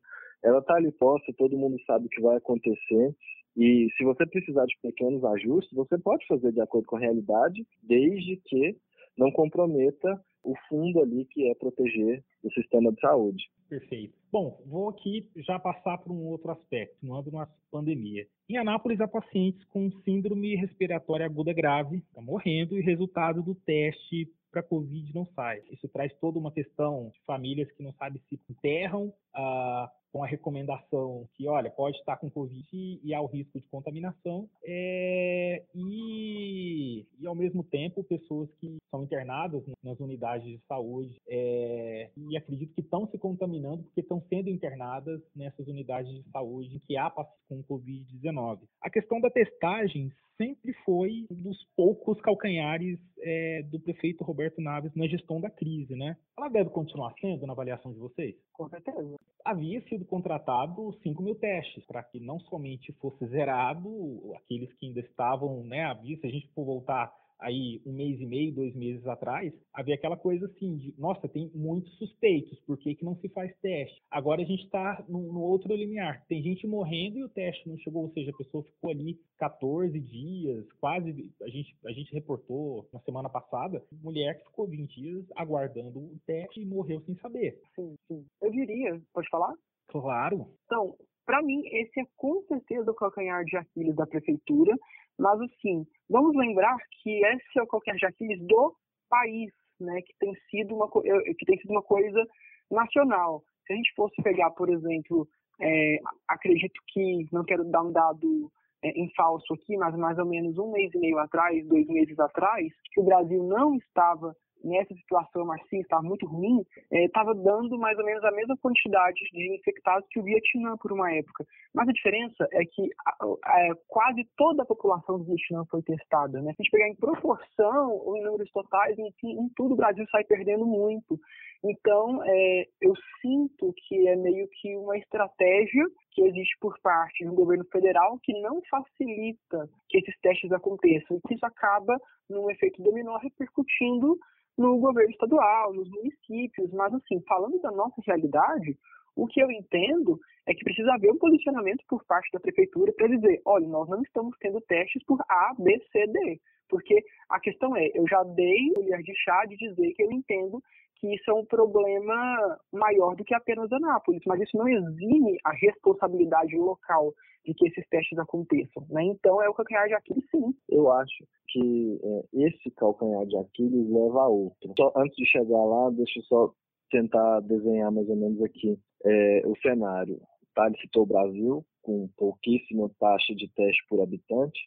Está 0.61 0.77
ali 0.77 0.93
posta, 0.93 1.33
todo 1.37 1.59
mundo 1.59 1.77
sabe 1.87 2.07
o 2.07 2.09
que 2.09 2.21
vai 2.21 2.37
acontecer. 2.37 3.15
E 3.57 3.89
se 3.97 4.05
você 4.05 4.27
precisar 4.27 4.65
de 4.67 4.77
pequenos 4.83 5.25
ajustes, 5.25 5.73
você 5.75 5.99
pode 5.99 6.27
fazer 6.27 6.53
de 6.53 6.61
acordo 6.61 6.87
com 6.87 6.97
a 6.97 7.01
realidade, 7.01 7.67
desde 7.83 8.37
que 8.47 8.77
não 9.19 9.31
comprometa 9.31 10.21
o 10.43 10.55
fundo 10.69 11.01
ali 11.01 11.27
que 11.27 11.51
é 11.51 11.55
proteger 11.55 12.25
o 12.43 12.51
sistema 12.53 12.93
de 12.93 13.01
saúde. 13.01 13.45
Perfeito. 13.69 14.19
Bom, 14.33 14.61
vou 14.67 14.89
aqui 14.89 15.29
já 15.37 15.59
passar 15.59 15.99
para 15.99 16.13
um 16.13 16.27
outro 16.27 16.51
aspecto, 16.51 16.97
no 17.03 17.15
âmbito 17.15 17.37
da 17.37 17.49
pandemia. 17.71 18.27
Em 18.49 18.57
Anápolis, 18.57 19.01
há 19.01 19.07
pacientes 19.07 19.63
com 19.67 19.91
síndrome 20.05 20.57
respiratória 20.57 21.27
aguda 21.27 21.53
grave, 21.53 21.99
estão 21.99 22.23
morrendo, 22.23 22.79
e 22.79 22.81
resultado 22.81 23.43
do 23.43 23.55
teste 23.55 24.29
para 24.51 24.63
Covid 24.63 25.15
não 25.15 25.27
sai. 25.37 25.63
Isso 25.71 25.89
traz 25.89 26.13
toda 26.21 26.39
uma 26.39 26.51
questão 26.51 27.11
de 27.13 27.21
famílias 27.25 27.71
que 27.73 27.83
não 27.83 27.93
sabem 27.93 28.21
se 28.29 28.41
enterram 28.51 29.13
ah, 29.35 29.89
com 30.13 30.23
a 30.23 30.27
recomendação 30.27 31.29
que, 31.35 31.49
olha, 31.49 31.71
pode 31.71 31.97
estar 31.99 32.17
com 32.17 32.31
Covid 32.31 32.67
e 32.73 33.15
há 33.15 33.21
o 33.21 33.27
risco 33.27 33.59
de 33.59 33.67
contaminação, 33.69 34.49
é, 34.65 35.65
e, 35.75 37.07
e 37.19 37.27
ao 37.27 37.35
mesmo 37.35 37.63
tempo 37.65 38.05
pessoas 38.05 38.51
que 38.61 38.77
são 38.91 39.05
internadas 39.05 39.63
nas 39.83 39.99
unidades 40.01 40.47
de 40.47 40.61
saúde 40.67 41.17
é, 41.29 42.11
e 42.17 42.37
acredito 42.37 42.75
que 42.75 42.81
estão 42.81 43.07
se 43.09 43.19
contaminando 43.19 43.85
porque 43.85 44.01
estão 44.01 44.23
sendo 44.29 44.49
internadas 44.49 45.21
nessas 45.35 45.67
unidades 45.67 46.13
de 46.13 46.31
saúde 46.31 46.81
que 46.87 46.97
há 46.97 47.09
pacientes 47.09 47.41
com 47.49 47.63
Covid-19. 47.65 48.61
A 48.81 48.91
questão 48.91 49.21
da 49.21 49.31
testagem 49.31 50.13
sempre 50.41 50.73
foi 50.85 51.27
um 51.31 51.43
dos 51.43 51.59
poucos 51.77 52.19
calcanhares 52.23 52.99
é, 53.21 53.63
do 53.65 53.79
prefeito 53.79 54.25
Roberto 54.25 54.61
Naves 54.63 54.95
na 54.95 55.07
gestão 55.07 55.39
da 55.39 55.51
crise, 55.51 55.95
né? 55.95 56.17
Ela 56.39 56.49
deve 56.49 56.71
continuar 56.71 57.13
sendo 57.21 57.47
na 57.47 57.53
avaliação 57.53 57.93
de 57.93 57.99
vocês? 57.99 58.35
Com 58.53 58.69
certeza. 58.71 59.17
Havia 59.45 59.83
sido 59.83 60.00
contratado 60.05 60.93
5 61.03 61.23
mil 61.23 61.35
testes 61.35 61.85
para 61.87 62.03
que 62.03 62.21
não 62.21 62.39
somente 62.41 62.93
fosse 62.95 63.27
zerado 63.27 64.33
aqueles 64.37 64.73
que 64.75 64.87
ainda 64.87 65.01
estavam, 65.01 65.65
né, 65.65 65.85
à 65.85 65.95
vista, 65.95 66.27
a 66.27 66.31
gente 66.31 66.49
for 66.55 66.65
voltar 66.65 67.13
aí 67.41 67.81
um 67.87 67.93
mês 67.93 68.21
e 68.21 68.27
meio, 68.27 68.55
dois 68.55 68.75
meses 68.75 69.07
atrás, 69.07 69.53
havia 69.73 69.95
aquela 69.95 70.17
coisa 70.17 70.47
assim 70.47 70.77
de, 70.77 70.95
nossa, 70.99 71.29
tem 71.29 71.51
muitos 71.55 71.93
suspeitos, 71.97 72.59
por 72.61 72.79
que, 72.79 72.95
que 72.95 73.05
não 73.05 73.17
se 73.17 73.29
faz 73.31 73.53
teste? 73.61 74.01
Agora 74.11 74.43
a 74.43 74.45
gente 74.45 74.65
está 74.65 75.05
no, 75.09 75.33
no, 75.33 75.41
outro 75.41 75.75
limiar, 75.75 76.25
tem 76.29 76.43
gente 76.43 76.67
morrendo 76.67 77.19
e 77.19 77.25
o 77.25 77.29
teste 77.29 77.69
não 77.69 77.79
chegou, 77.79 78.05
ou 78.05 78.13
seja, 78.13 78.31
a 78.31 78.37
pessoa 78.37 78.63
ficou 78.65 78.91
ali 78.91 79.19
14 79.39 79.99
dias, 79.99 80.71
quase, 80.75 81.31
a 81.43 81.49
gente, 81.49 81.77
a 81.87 81.93
gente 81.93 82.13
reportou 82.13 82.89
na 82.93 83.01
semana 83.01 83.29
passada, 83.29 83.83
mulher 84.03 84.39
que 84.39 84.45
ficou 84.45 84.69
20 84.69 85.01
dias 85.01 85.25
aguardando 85.37 85.99
o 85.99 86.19
teste 86.27 86.61
e 86.61 86.67
morreu 86.67 87.01
sem 87.03 87.17
saber. 87.17 87.59
Sim, 87.75 87.95
sim. 88.07 88.25
Eu 88.43 88.51
diria, 88.51 89.01
pode 89.13 89.29
falar? 89.31 89.55
Claro. 89.91 90.47
Então, 90.67 90.95
para 91.27 91.43
mim, 91.43 91.63
esse 91.67 92.01
é 92.01 92.05
com 92.17 92.43
certeza 92.43 92.91
o 92.91 92.95
calcanhar 92.95 93.45
de 93.45 93.57
Aquiles 93.57 93.95
da 93.95 94.07
prefeitura, 94.07 94.77
mas, 95.19 95.41
assim, 95.41 95.87
vamos 96.09 96.35
lembrar 96.35 96.77
que 97.03 97.25
esse 97.25 97.59
é 97.59 97.63
o 97.63 97.67
qualquer 97.67 97.99
Jaquiles 97.99 98.41
do 98.47 98.75
país, 99.09 99.53
né, 99.79 100.01
que 100.03 100.15
tem 100.19 100.35
sido 100.51 100.75
uma, 100.75 100.89
que 100.91 101.45
tem 101.45 101.59
sido 101.59 101.71
uma 101.71 101.83
coisa 101.83 102.27
nacional. 102.71 103.43
Se 103.67 103.73
a 103.73 103.77
gente 103.77 103.93
fosse 103.95 104.21
pegar, 104.23 104.51
por 104.51 104.71
exemplo, 104.71 105.29
é, 105.61 105.99
acredito 106.29 106.81
que, 106.89 107.27
não 107.33 107.45
quero 107.45 107.65
dar 107.65 107.83
um 107.83 107.93
dado 107.93 108.51
é, 108.83 108.91
em 108.91 109.11
falso 109.15 109.53
aqui, 109.55 109.77
mas 109.77 109.95
mais 109.97 110.19
ou 110.19 110.27
menos 110.27 110.57
um 110.59 110.71
mês 110.71 110.93
e 110.95 110.99
meio 110.99 111.19
atrás, 111.19 111.67
dois 111.67 111.87
meses 111.87 112.19
atrás, 112.19 112.73
que 112.93 113.01
o 113.01 113.05
Brasil 113.05 113.43
não 113.43 113.75
estava 113.75 114.35
nessa 114.65 114.95
situação 114.95 115.45
marxista 115.45 115.77
estava 115.77 116.03
muito 116.03 116.27
ruim, 116.27 116.65
estava 116.91 117.33
é, 117.33 117.35
dando 117.35 117.79
mais 117.79 117.99
ou 117.99 118.05
menos 118.05 118.23
a 118.25 118.31
mesma 118.31 118.57
quantidade 118.59 119.21
de 119.33 119.55
infectados 119.55 120.07
que 120.11 120.21
o 120.21 120.23
Vietnã 120.23 120.77
por 120.77 120.93
uma 120.93 121.13
época. 121.13 121.45
Mas 121.75 121.89
a 121.89 121.93
diferença 121.93 122.49
é 122.53 122.65
que 122.65 122.89
a, 123.07 123.25
a, 123.25 123.75
quase 123.89 124.27
toda 124.37 124.63
a 124.63 124.67
população 124.67 125.19
do 125.19 125.25
Vietnã 125.25 125.65
foi 125.71 125.83
testada. 125.83 126.41
Né? 126.41 126.53
Se 126.53 126.61
a 126.61 126.63
gente 126.63 126.71
pegar 126.71 126.89
em 126.89 126.97
proporção 126.97 128.17
em 128.17 128.23
números 128.23 128.51
totais, 128.51 128.99
em, 128.99 129.13
em 129.25 129.49
tudo 129.57 129.75
o 129.75 129.77
Brasil 129.77 130.05
sai 130.11 130.25
perdendo 130.25 130.67
muito. 130.67 131.19
Então, 131.63 132.23
é, 132.25 132.67
eu 132.81 132.95
sinto 133.21 133.73
que 133.87 134.09
é 134.09 134.17
meio 134.17 134.49
que 134.61 134.77
uma 134.77 134.97
estratégia 134.97 135.85
que 136.13 136.23
existe 136.23 136.57
por 136.59 136.79
parte 136.81 137.25
do 137.25 137.35
governo 137.35 137.65
federal 137.71 138.19
que 138.23 138.33
não 138.41 138.61
facilita 138.71 139.69
que 139.89 139.99
esses 139.99 140.19
testes 140.21 140.51
aconteçam 140.53 141.17
e 141.17 141.29
que 141.29 141.35
isso 141.35 141.45
acaba, 141.45 141.97
num 142.29 142.51
efeito 142.51 142.83
dominó, 142.83 143.19
repercutindo 143.19 144.19
no 144.61 144.79
governo 144.79 145.11
estadual, 145.11 145.73
nos 145.73 145.89
municípios, 145.91 146.71
mas 146.73 146.93
assim, 146.93 147.19
falando 147.27 147.59
da 147.61 147.71
nossa 147.71 148.01
realidade, 148.07 148.77
O 149.17 149.27
que 149.27 149.41
eu 149.41 149.51
entendo 149.51 150.19
é 150.47 150.55
que 150.55 150.65
precisa 150.65 150.95
haver 150.95 151.13
um 151.13 151.19
posicionamento 151.19 151.85
por 151.89 152.05
parte 152.07 152.31
da 152.33 152.41
prefeitura 152.41 152.93
para 152.93 153.09
dizer, 153.09 153.41
olha, 153.45 153.67
nós 153.67 153.89
não 153.89 154.01
estamos 154.03 154.37
tendo 154.41 154.61
testes 154.63 155.05
por 155.05 155.21
A, 155.29 155.55
B, 155.59 155.79
C, 155.93 156.07
D. 156.07 156.41
Porque 156.69 157.03
a 157.29 157.41
questão 157.41 157.77
é, 157.77 157.91
eu 157.95 158.07
já 158.09 158.23
dei 158.23 158.71
o 158.71 158.75
colher 158.75 159.03
de 159.03 159.15
chá 159.17 159.45
de 159.47 159.57
dizer 159.57 159.93
que 159.93 160.03
eu 160.03 160.13
entendo 160.13 160.63
que 161.01 161.15
isso 161.15 161.31
é 161.31 161.35
um 161.35 161.45
problema 161.45 162.59
maior 162.73 163.17
do 163.17 163.25
que 163.25 163.35
apenas 163.35 163.73
Anápolis, 163.73 164.23
mas 164.27 164.41
isso 164.41 164.57
não 164.57 164.69
exime 164.69 165.39
a 165.45 165.53
responsabilidade 165.53 166.55
local 166.57 167.15
de 167.45 167.55
que 167.55 167.69
esses 167.69 167.89
testes 167.89 168.19
aconteçam. 168.19 168.87
Né? 168.91 169.05
Então, 169.05 169.43
é 169.43 169.49
o 169.49 169.55
calcanhar 169.55 169.89
de 169.89 169.95
Aquiles, 169.95 170.25
sim. 170.31 170.55
Eu 170.69 170.93
acho 170.93 171.25
que 171.49 171.99
é, 172.03 172.47
esse 172.47 172.71
calcanhar 172.73 173.27
de 173.27 173.37
Aquiles 173.39 173.89
leva 173.89 174.23
a 174.23 174.29
outro. 174.29 174.75
Só 174.77 174.93
antes 174.95 175.17
de 175.17 175.25
chegar 175.27 175.65
lá, 175.65 175.91
deixa 175.91 176.19
eu 176.19 176.23
só 176.25 176.53
tentar 176.91 177.41
desenhar 177.41 177.91
mais 177.91 178.09
ou 178.09 178.17
menos 178.17 178.43
aqui 178.43 178.79
é, 179.05 179.43
o 179.47 179.57
cenário. 179.63 180.21
Tá? 180.55 180.67
Ele 180.67 180.77
citou 180.79 181.05
o 181.05 181.07
Brasil, 181.07 181.65
com 181.83 182.09
pouquíssima 182.17 182.91
taxa 183.01 183.35
de 183.35 183.49
teste 183.55 183.83
por 183.89 184.03
habitante. 184.03 184.61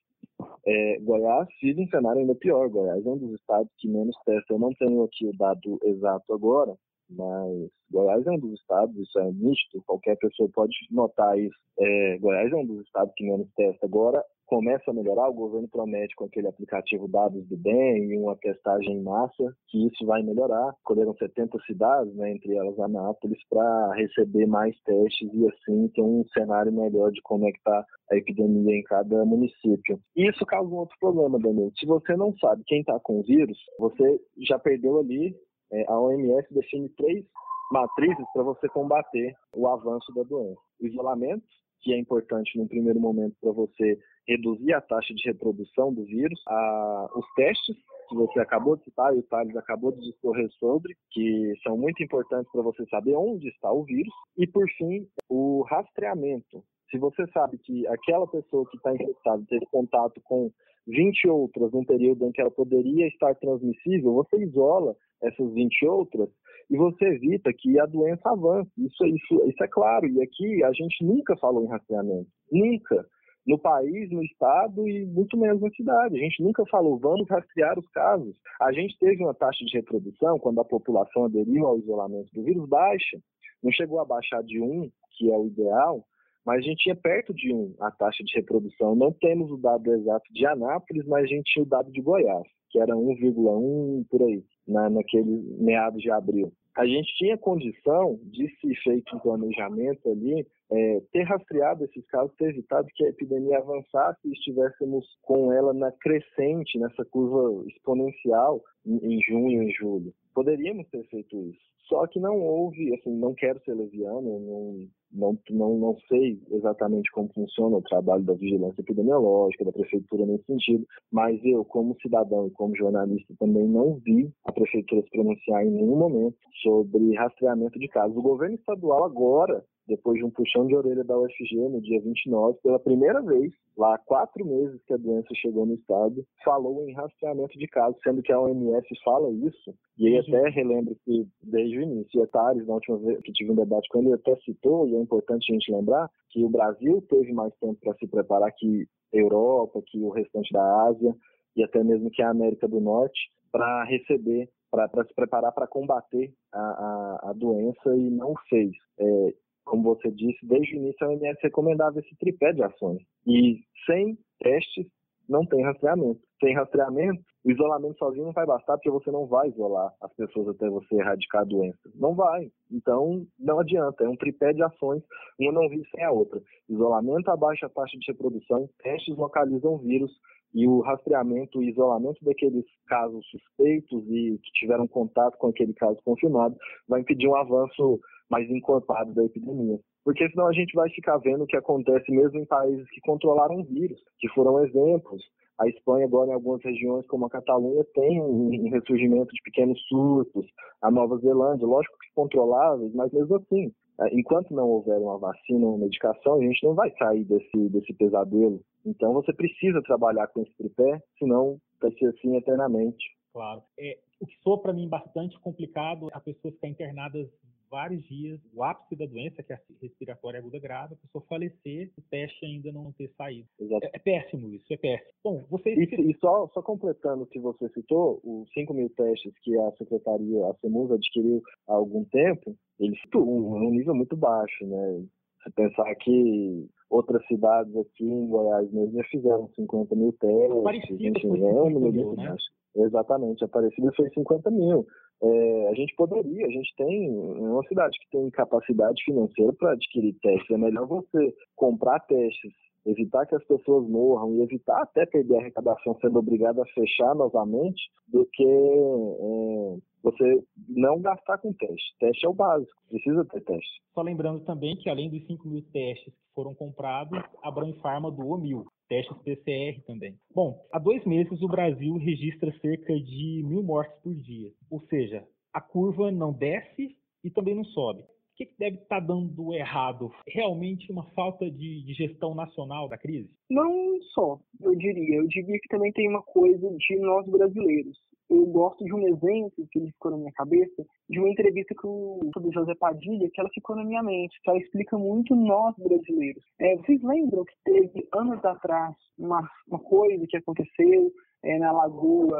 É, 0.65 0.97
Goiás 1.01 1.47
vive 1.61 1.83
um 1.83 1.87
cenário 1.87 2.21
ainda 2.21 2.35
pior. 2.35 2.69
Goiás 2.69 3.05
é 3.05 3.09
um 3.09 3.17
dos 3.17 3.33
estados 3.39 3.69
que 3.77 3.87
menos 3.87 4.15
testa. 4.25 4.53
Eu 4.53 4.59
não 4.59 4.73
tenho 4.73 5.03
aqui 5.03 5.27
o 5.27 5.37
dado 5.37 5.79
exato 5.83 6.33
agora, 6.33 6.75
mas 7.09 7.69
Goiás 7.91 8.25
é 8.25 8.31
um 8.31 8.39
dos 8.39 8.59
estados, 8.59 8.95
isso 8.97 9.19
é 9.19 9.31
nítido, 9.31 9.83
qualquer 9.85 10.17
pessoa 10.17 10.49
pode 10.53 10.73
notar 10.89 11.37
isso. 11.37 11.57
É, 11.79 12.17
Goiás 12.17 12.51
é 12.51 12.55
um 12.55 12.65
dos 12.65 12.85
estados 12.85 13.13
que 13.15 13.25
menos 13.25 13.47
testa. 13.55 13.85
Agora 13.85 14.23
começa 14.53 14.91
a 14.91 14.93
melhorar, 14.93 15.27
o 15.29 15.33
governo 15.33 15.67
promete 15.67 16.15
com 16.15 16.25
aquele 16.25 16.47
aplicativo 16.47 17.07
Dados 17.07 17.43
do 17.47 17.57
Bem 17.57 18.11
e 18.11 18.17
uma 18.19 18.35
testagem 18.35 18.97
em 18.97 19.01
massa 19.01 19.51
que 19.67 19.87
isso 19.87 20.05
vai 20.05 20.21
melhorar. 20.21 20.75
Escolheram 20.77 21.15
70 21.15 21.57
cidades, 21.65 22.13
né, 22.13 22.33
entre 22.33 22.55
elas 22.55 22.79
Anápolis, 22.79 23.39
para 23.49 23.95
receber 23.95 24.45
mais 24.45 24.79
testes 24.81 25.27
e 25.33 25.47
assim 25.47 25.87
ter 25.87 26.03
um 26.03 26.23
cenário 26.33 26.71
melhor 26.71 27.11
de 27.11 27.19
como 27.23 27.47
é 27.47 27.51
que 27.51 27.57
está 27.57 27.83
a 28.11 28.15
epidemia 28.15 28.77
em 28.77 28.83
cada 28.83 29.25
município. 29.25 29.99
E 30.15 30.29
isso 30.29 30.45
causa 30.45 30.69
um 30.69 30.77
outro 30.77 30.95
problema, 30.99 31.39
Danilo. 31.39 31.71
Se 31.79 31.87
você 31.87 32.15
não 32.15 32.31
sabe 32.37 32.61
quem 32.67 32.81
está 32.81 32.99
com 32.99 33.21
o 33.21 33.23
vírus, 33.23 33.57
você 33.79 34.19
já 34.47 34.59
perdeu 34.59 34.99
ali 34.99 35.35
é, 35.71 35.83
a 35.87 35.99
OMS 35.99 36.53
define 36.53 36.87
três 36.89 37.25
matrizes 37.71 38.25
para 38.31 38.43
você 38.43 38.69
combater 38.69 39.33
o 39.55 39.67
avanço 39.67 40.13
da 40.13 40.21
doença. 40.21 40.61
Isolamento, 40.79 41.43
que 41.83 41.93
é 41.93 41.99
importante 41.99 42.57
no 42.57 42.67
primeiro 42.67 42.99
momento 42.99 43.35
para 43.41 43.51
você 43.51 43.99
reduzir 44.27 44.73
a 44.73 44.81
taxa 44.81 45.13
de 45.13 45.23
reprodução 45.27 45.93
do 45.93 46.05
vírus, 46.05 46.41
a, 46.47 47.09
os 47.15 47.25
testes, 47.35 47.75
que 48.09 48.15
você 48.15 48.39
acabou 48.39 48.77
de 48.77 48.85
citar 48.85 49.13
e 49.13 49.19
o 49.19 49.23
Thales 49.23 49.55
acabou 49.55 49.91
de 49.91 49.99
discorrer 49.99 50.49
sobre, 50.59 50.95
que 51.11 51.53
são 51.61 51.77
muito 51.77 52.01
importantes 52.01 52.51
para 52.51 52.61
você 52.61 52.85
saber 52.87 53.15
onde 53.15 53.49
está 53.49 53.71
o 53.71 53.83
vírus, 53.83 54.13
e 54.37 54.47
por 54.47 54.67
fim, 54.77 55.05
o 55.29 55.63
rastreamento. 55.63 56.63
Se 56.89 56.97
você 56.97 57.25
sabe 57.33 57.57
que 57.57 57.85
aquela 57.87 58.27
pessoa 58.27 58.65
que 58.69 58.77
está 58.77 58.93
infectada 58.93 59.43
teve 59.49 59.65
contato 59.65 60.21
com 60.23 60.51
20 60.87 61.27
outras 61.27 61.71
num 61.71 61.83
período 61.83 62.25
em 62.25 62.31
que 62.31 62.41
ela 62.41 62.51
poderia 62.51 63.07
estar 63.07 63.33
transmissível, 63.35 64.13
você 64.13 64.37
isola 64.37 64.95
essas 65.21 65.53
20 65.53 65.85
outras 65.87 66.29
e 66.73 66.77
você 66.77 67.05
evita 67.05 67.53
que 67.53 67.79
a 67.79 67.85
doença 67.85 68.31
avance. 68.31 68.71
Isso, 68.79 69.05
isso, 69.05 69.47
isso 69.47 69.63
é 69.63 69.67
claro. 69.67 70.07
E 70.07 70.19
aqui 70.23 70.63
a 70.63 70.73
gente 70.73 71.05
nunca 71.05 71.37
falou 71.37 71.63
em 71.63 71.67
rastreamento. 71.67 72.27
Nunca. 72.51 73.05
No 73.45 73.59
país, 73.59 74.09
no 74.09 74.23
estado 74.23 74.87
e 74.87 75.05
muito 75.05 75.37
menos 75.37 75.61
na 75.61 75.69
cidade. 75.69 76.15
A 76.15 76.19
gente 76.19 76.41
nunca 76.41 76.65
falou, 76.71 76.97
vamos 76.97 77.29
rastrear 77.29 77.77
os 77.77 77.87
casos. 77.89 78.35
A 78.59 78.73
gente 78.73 78.97
teve 78.97 79.23
uma 79.23 79.35
taxa 79.35 79.63
de 79.63 79.77
reprodução, 79.77 80.39
quando 80.39 80.61
a 80.61 80.65
população 80.65 81.25
aderiu 81.25 81.67
ao 81.67 81.77
isolamento 81.77 82.33
do 82.33 82.43
vírus, 82.43 82.67
baixa. 82.67 83.19
Não 83.61 83.71
chegou 83.71 83.99
a 83.99 84.05
baixar 84.05 84.41
de 84.41 84.59
1, 84.59 84.89
que 85.11 85.31
é 85.31 85.37
o 85.37 85.45
ideal, 85.45 86.03
mas 86.43 86.57
a 86.57 86.61
gente 86.61 86.81
tinha 86.85 86.95
perto 86.95 87.35
de 87.35 87.53
1 87.53 87.75
a 87.81 87.91
taxa 87.91 88.23
de 88.23 88.33
reprodução. 88.33 88.95
Não 88.95 89.11
temos 89.11 89.51
o 89.51 89.57
dado 89.57 89.93
exato 89.93 90.25
de 90.33 90.43
Anápolis, 90.47 91.05
mas 91.05 91.25
a 91.25 91.27
gente 91.27 91.53
tinha 91.53 91.63
o 91.63 91.69
dado 91.69 91.91
de 91.91 92.01
Goiás, 92.01 92.47
que 92.71 92.79
era 92.79 92.95
1,1 92.95 94.07
por 94.09 94.23
aí, 94.23 94.43
na, 94.67 94.89
naquele 94.89 95.55
meados 95.59 96.01
de 96.01 96.09
abril. 96.09 96.51
A 96.75 96.85
gente 96.87 97.15
tinha 97.15 97.37
condição 97.37 98.19
de, 98.23 98.47
se 98.59 98.75
feito 98.83 99.15
um 99.15 99.19
planejamento 99.19 100.09
ali, 100.09 100.45
é, 100.71 101.01
ter 101.11 101.23
rastreado 101.23 101.85
esses 101.85 102.05
casos, 102.07 102.35
ter 102.35 102.49
evitado 102.49 102.87
que 102.95 103.05
a 103.05 103.09
epidemia 103.09 103.59
avançasse 103.59 104.19
e 104.27 104.31
estivéssemos 104.31 105.05
com 105.21 105.53
ela 105.53 105.71
na 105.73 105.91
crescente, 105.91 106.79
nessa 106.79 107.05
curva 107.05 107.63
exponencial 107.67 108.61
em, 108.85 108.97
em 108.97 109.21
junho 109.21 109.63
e 109.63 109.71
julho. 109.71 110.13
Poderíamos 110.33 110.87
ter 110.89 111.03
feito 111.09 111.37
isso. 111.47 111.61
Só 111.87 112.07
que 112.07 112.19
não 112.19 112.39
houve, 112.39 112.93
assim, 112.95 113.11
não 113.11 113.35
quero 113.35 113.61
ser 113.63 113.75
leviano, 113.75 114.39
não, 114.39 114.87
não, 115.13 115.37
não, 115.49 115.77
não 115.77 115.97
sei 116.09 116.41
exatamente 116.49 117.11
como 117.11 117.31
funciona 117.33 117.77
o 117.77 117.81
trabalho 117.81 118.23
da 118.23 118.33
vigilância 118.33 118.81
epidemiológica, 118.81 119.65
da 119.65 119.71
prefeitura 119.71 120.25
nesse 120.25 120.45
sentido, 120.45 120.85
mas 121.11 121.39
eu, 121.43 121.63
como 121.63 121.95
cidadão 122.01 122.47
e 122.47 122.51
como 122.51 122.75
jornalista, 122.75 123.33
também 123.39 123.67
não 123.67 123.95
vi 123.95 124.31
a 124.45 124.51
prefeitura 124.51 125.01
se 125.03 125.09
pronunciar 125.09 125.65
em 125.65 125.71
nenhum 125.71 125.95
momento 125.95 126.37
sobre 126.61 127.15
rastreamento 127.15 127.79
de 127.79 127.87
casos. 127.87 128.17
O 128.17 128.21
governo 128.21 128.55
estadual 128.55 129.03
agora 129.03 129.63
depois 129.87 130.17
de 130.17 130.25
um 130.25 130.29
puxão 130.29 130.65
de 130.65 130.75
orelha 130.75 131.03
da 131.03 131.17
UFG 131.17 131.55
no 131.69 131.81
dia 131.81 132.01
29, 132.01 132.57
pela 132.63 132.79
primeira 132.79 133.21
vez, 133.21 133.51
lá 133.77 133.95
há 133.95 133.97
quatro 133.97 134.45
meses 134.45 134.81
que 134.85 134.93
a 134.93 134.97
doença 134.97 135.27
chegou 135.35 135.65
no 135.65 135.73
estado, 135.73 136.25
falou 136.43 136.87
em 136.87 136.93
rastreamento 136.93 137.57
de 137.57 137.67
casos, 137.67 137.99
sendo 138.03 138.21
que 138.21 138.31
a 138.31 138.39
OMS 138.39 138.87
fala 139.03 139.29
isso, 139.31 139.73
e 139.97 140.07
aí 140.07 140.17
até 140.19 140.49
relembro 140.49 140.95
que 141.03 141.27
desde 141.43 141.77
o 141.77 141.81
início, 141.81 142.23
e 142.23 142.27
Tales, 142.27 142.65
na 142.65 142.75
última 142.75 142.97
vez 142.97 143.21
que 143.21 143.33
tive 143.33 143.51
um 143.51 143.55
debate 143.55 143.87
com 143.89 143.99
ele, 143.99 144.13
até 144.13 144.35
citou, 144.37 144.87
e 144.87 144.95
é 144.95 144.97
importante 145.03 145.51
a 145.51 145.53
gente 145.53 145.71
lembrar, 145.71 146.09
que 146.29 146.43
o 146.43 146.49
Brasil 146.49 147.01
teve 147.09 147.31
mais 147.33 147.53
tempo 147.55 147.77
para 147.81 147.93
se 147.95 148.07
preparar 148.07 148.51
que 148.51 148.87
a 149.13 149.17
Europa, 149.17 149.81
que 149.85 149.99
o 149.99 150.09
restante 150.09 150.51
da 150.51 150.87
Ásia, 150.87 151.13
e 151.55 151.63
até 151.63 151.83
mesmo 151.83 152.09
que 152.09 152.21
a 152.21 152.29
América 152.29 152.67
do 152.67 152.79
Norte, 152.79 153.29
para 153.51 153.83
receber 153.83 154.49
para 154.71 155.05
se 155.05 155.13
preparar 155.13 155.51
para 155.51 155.67
combater 155.67 156.33
a, 156.51 156.59
a, 156.59 157.29
a, 157.29 157.33
doença 157.33 157.95
e 157.95 158.09
não 158.09 158.33
fez. 158.49 158.71
É, 158.97 159.33
como 159.63 159.83
você 159.83 160.11
disse, 160.11 160.43
desde 160.43 160.75
o 160.75 160.77
início 160.77 161.05
a 161.05 161.09
OMS 161.09 161.39
recomendava 161.43 161.99
esse 161.99 162.15
tripé 162.15 162.51
de 162.53 162.63
ações. 162.63 162.99
E 163.27 163.59
sem 163.85 164.17
testes 164.39 164.87
não 165.27 165.45
tem 165.45 165.63
rastreamento. 165.63 166.19
Sem 166.39 166.55
rastreamento, 166.55 167.21
o 167.45 167.51
isolamento 167.51 167.97
sozinho 167.97 168.25
não 168.25 168.33
vai 168.33 168.45
bastar 168.45 168.77
porque 168.77 168.89
você 168.89 169.11
não 169.11 169.25
vai 169.25 169.49
isolar 169.49 169.93
as 170.01 170.13
pessoas 170.13 170.49
até 170.49 170.69
você 170.69 170.95
erradicar 170.95 171.41
a 171.41 171.45
doença. 171.45 171.89
Não 171.95 172.13
vai. 172.15 172.51
Então, 172.71 173.25
não 173.39 173.59
adianta. 173.59 174.03
É 174.03 174.09
um 174.09 174.15
tripé 174.15 174.53
de 174.53 174.63
ações, 174.63 175.01
uma 175.39 175.51
não 175.51 175.69
vive 175.69 175.87
sem 175.89 176.03
a 176.03 176.11
outra. 176.11 176.41
Isolamento 176.69 177.29
abaixa 177.29 177.65
a 177.65 177.69
taxa 177.69 177.97
de 177.97 178.11
reprodução, 178.11 178.69
testes 178.81 179.15
localizam 179.15 179.77
vírus 179.77 180.11
e 180.53 180.67
o 180.67 180.81
rastreamento 180.81 181.63
e 181.63 181.69
isolamento 181.69 182.23
daqueles 182.23 182.65
casos 182.87 183.25
suspeitos 183.27 184.03
e 184.07 184.37
que 184.43 184.51
tiveram 184.53 184.87
contato 184.87 185.37
com 185.37 185.47
aquele 185.47 185.73
caso 185.73 185.97
confirmado 186.05 186.55
vai 186.87 187.01
impedir 187.01 187.27
um 187.27 187.35
avanço 187.35 187.99
mais 188.29 188.49
encorpado 188.49 189.13
da 189.13 189.23
epidemia. 189.23 189.79
Porque 190.03 190.29
senão 190.29 190.47
a 190.47 190.53
gente 190.53 190.73
vai 190.75 190.89
ficar 190.89 191.17
vendo 191.17 191.43
o 191.43 191.47
que 191.47 191.55
acontece 191.55 192.11
mesmo 192.11 192.39
em 192.39 192.45
países 192.45 192.89
que 192.89 193.01
controlaram 193.01 193.61
o 193.61 193.63
vírus, 193.63 193.99
que 194.19 194.27
foram 194.29 194.63
exemplos. 194.63 195.23
A 195.59 195.67
Espanha 195.67 196.05
agora 196.05 196.31
em 196.31 196.33
algumas 196.33 196.61
regiões 196.63 197.05
como 197.07 197.25
a 197.25 197.29
Catalunha 197.29 197.85
tem 197.93 198.19
um 198.21 198.69
ressurgimento 198.69 199.33
de 199.33 199.41
pequenos 199.43 199.79
surtos, 199.87 200.45
a 200.81 200.89
Nova 200.89 201.17
Zelândia, 201.19 201.65
lógico 201.65 201.97
que 201.99 202.13
controláveis, 202.15 202.93
mas 202.93 203.11
mesmo 203.11 203.35
assim, 203.35 203.71
eh, 204.01 204.09
enquanto 204.11 204.53
não 204.53 204.67
houver 204.67 204.97
uma 204.97 205.17
vacina, 205.17 205.67
uma 205.67 205.77
medicação, 205.77 206.35
a 206.35 206.41
gente 206.41 206.63
não 206.65 206.73
vai 206.73 206.91
sair 206.97 207.23
desse, 207.23 207.69
desse 207.69 207.93
pesadelo. 207.93 208.61
Então 208.85 209.13
você 209.13 209.31
precisa 209.31 209.81
trabalhar 209.83 210.27
com 210.27 210.41
esse 210.41 210.53
tripé, 210.57 211.01
senão 211.19 211.57
vai 211.79 211.91
ser 211.93 212.07
assim 212.07 212.35
eternamente. 212.35 213.05
Claro. 213.31 213.61
É, 213.79 213.97
o 214.19 214.25
que 214.25 214.35
soa 214.41 214.61
para 214.61 214.73
mim 214.73 214.89
bastante 214.89 215.39
complicado 215.39 216.09
a 216.13 216.19
pessoa 216.19 216.51
ficar 216.51 216.67
internadas 216.67 217.27
vários 217.73 218.03
dias, 218.03 218.39
o 218.53 218.63
ápice 218.63 218.95
da 218.95 219.07
doença, 219.07 219.41
que 219.41 219.51
é 219.51 219.55
a 219.55 219.59
respiratória 219.81 220.39
aguda 220.39 220.59
grave, 220.59 220.93
a 220.93 220.97
pessoa 220.97 221.25
falecer, 221.27 221.89
o 221.97 222.01
teste 222.03 222.45
ainda 222.45 222.71
não 222.71 222.91
ter 222.91 223.09
saído. 223.17 223.47
É, 223.59 223.89
é, 223.93 223.99
péssimo 223.99 224.47
isso, 224.53 224.71
é 224.71 224.77
péssimo. 224.77 225.11
Bom, 225.23 225.43
vocês... 225.49 225.75
E, 225.75 226.11
e, 226.11 226.13
só, 226.19 226.47
só 226.53 226.61
completando 226.61 227.23
o 227.23 227.25
que 227.25 227.39
você 227.39 227.67
citou, 227.69 228.21
os 228.23 228.47
5 228.53 228.71
mil 228.75 228.91
testes 228.91 229.33
que 229.41 229.57
a 229.57 229.71
Secretaria, 229.71 230.45
a 230.45 230.53
CEMUS, 230.61 230.91
adquiriu 230.91 231.41
há 231.67 231.73
algum 231.73 232.05
tempo, 232.05 232.55
eles 232.79 232.99
estão 233.03 233.23
um, 233.23 233.55
um 233.55 233.71
nível 233.71 233.95
muito 233.95 234.15
baixo, 234.15 234.67
né? 234.67 235.03
Se 235.43 235.51
pensar 235.51 235.95
que 235.95 236.69
outras 236.91 237.25
cidades 237.25 237.75
aqui 237.75 238.05
em 238.05 238.27
Goiás 238.27 238.71
mesmo 238.71 238.93
já 238.93 239.03
fizeram 239.09 239.49
50 239.55 239.95
mil 239.95 240.13
testes, 240.13 241.01
enfim, 241.01 241.43
é 241.43 241.53
um 241.53 241.71
número 241.71 241.91
muito 241.91 242.21
né? 242.21 242.29
baixo. 242.29 242.45
Exatamente, 242.75 243.43
Aparecida 243.43 243.91
foi 243.95 244.09
50 244.09 244.49
mil. 244.51 244.85
É, 245.21 245.69
a 245.69 245.73
gente 245.73 245.93
poderia, 245.95 246.45
a 246.45 246.49
gente 246.49 246.73
tem 246.75 247.09
uma 247.09 247.63
cidade 247.67 247.97
que 247.99 248.09
tem 248.11 248.29
capacidade 248.31 249.01
financeira 249.03 249.53
para 249.53 249.71
adquirir 249.71 250.13
testes. 250.21 250.49
É 250.51 250.57
melhor 250.57 250.87
você 250.87 251.33
comprar 251.55 251.99
testes, 252.01 252.51
evitar 252.85 253.25
que 253.25 253.35
as 253.35 253.43
pessoas 253.45 253.87
morram 253.87 254.33
e 254.33 254.41
evitar 254.41 254.81
até 254.81 255.05
perder 255.05 255.37
a 255.37 255.39
arrecadação 255.39 255.97
sendo 256.01 256.19
obrigado 256.19 256.61
a 256.61 256.65
fechar 256.67 257.15
novamente, 257.15 257.81
do 258.07 258.27
que 258.33 258.43
é, 258.43 259.77
você 260.03 260.43
não 260.67 260.99
gastar 260.99 261.37
com 261.37 261.53
teste. 261.53 261.95
Teste 261.99 262.25
é 262.25 262.29
o 262.29 262.33
básico, 262.33 262.73
precisa 262.89 263.25
ter 263.25 263.41
teste. 263.41 263.81
Só 263.93 264.01
lembrando 264.01 264.43
também 264.43 264.75
que 264.75 264.89
além 264.89 265.09
dos 265.09 265.25
5 265.25 265.47
mil 265.47 265.61
testes 265.71 266.13
que 266.13 266.33
foram 266.35 266.53
comprados, 266.53 267.17
a 267.41 267.49
Branfarma 267.49 268.11
doou 268.11 268.37
mil 268.37 268.65
testes 268.93 269.17
PCR 269.23 269.81
também. 269.87 270.15
Bom, 270.35 270.63
há 270.71 270.77
dois 270.77 271.03
meses 271.03 271.41
o 271.41 271.47
Brasil 271.47 271.95
registra 271.97 272.53
cerca 272.59 272.93
de 272.93 273.41
mil 273.43 273.63
mortes 273.63 273.97
por 274.03 274.13
dia, 274.13 274.51
ou 274.69 274.81
seja, 274.81 275.27
a 275.51 275.59
curva 275.59 276.11
não 276.11 276.31
desce 276.31 276.95
e 277.23 277.31
também 277.31 277.55
não 277.55 277.63
sobe. 277.65 278.01
O 278.01 278.35
que, 278.35 278.49
deve 278.57 278.77
estar 278.77 278.99
tá 278.99 279.07
dando 279.07 279.53
errado? 279.53 280.11
Realmente 280.27 280.91
uma 280.91 281.05
falta 281.11 281.49
de, 281.49 281.83
de, 281.83 281.93
gestão 281.93 282.35
nacional 282.35 282.87
da 282.87 282.97
crise? 282.97 283.29
Não 283.49 283.99
só, 284.13 284.39
eu 284.61 284.75
diria. 284.75 285.17
Eu 285.17 285.27
diria 285.27 285.59
que 285.59 285.69
também 285.69 285.91
tem 285.91 286.09
uma 286.09 286.21
coisa 286.21 286.69
de 286.77 286.95
nós 286.97 287.27
brasileiros. 287.27 287.97
Eu 288.29 288.45
gosto 288.47 288.83
de 288.83 288.93
um 288.93 289.07
exemplo 289.07 289.67
que 289.71 289.79
ficou 289.79 290.11
na 290.11 290.17
minha 290.17 290.31
cabeça, 290.33 290.83
de 291.09 291.19
uma 291.19 291.29
entrevista 291.29 291.75
com 291.75 292.19
o 292.21 292.51
José 292.51 292.73
Padilha, 292.75 293.29
que 293.31 293.39
ela 293.39 293.49
ficou 293.53 293.75
na 293.75 293.83
minha 293.83 294.01
mente, 294.01 294.39
que 294.41 294.49
ela 294.49 294.59
explica 294.59 294.97
muito 294.97 295.35
nós 295.35 295.75
brasileiros. 295.77 296.43
É, 296.59 296.75
vocês 296.77 297.01
lembram 297.03 297.43
que 297.45 297.53
teve 297.63 298.07
anos 298.13 298.43
atrás 298.43 298.95
uma, 299.17 299.47
uma 299.67 299.79
coisa 299.79 300.25
que 300.27 300.37
aconteceu 300.37 301.11
é, 301.43 301.59
na 301.59 301.71
Lagoa 301.71 302.39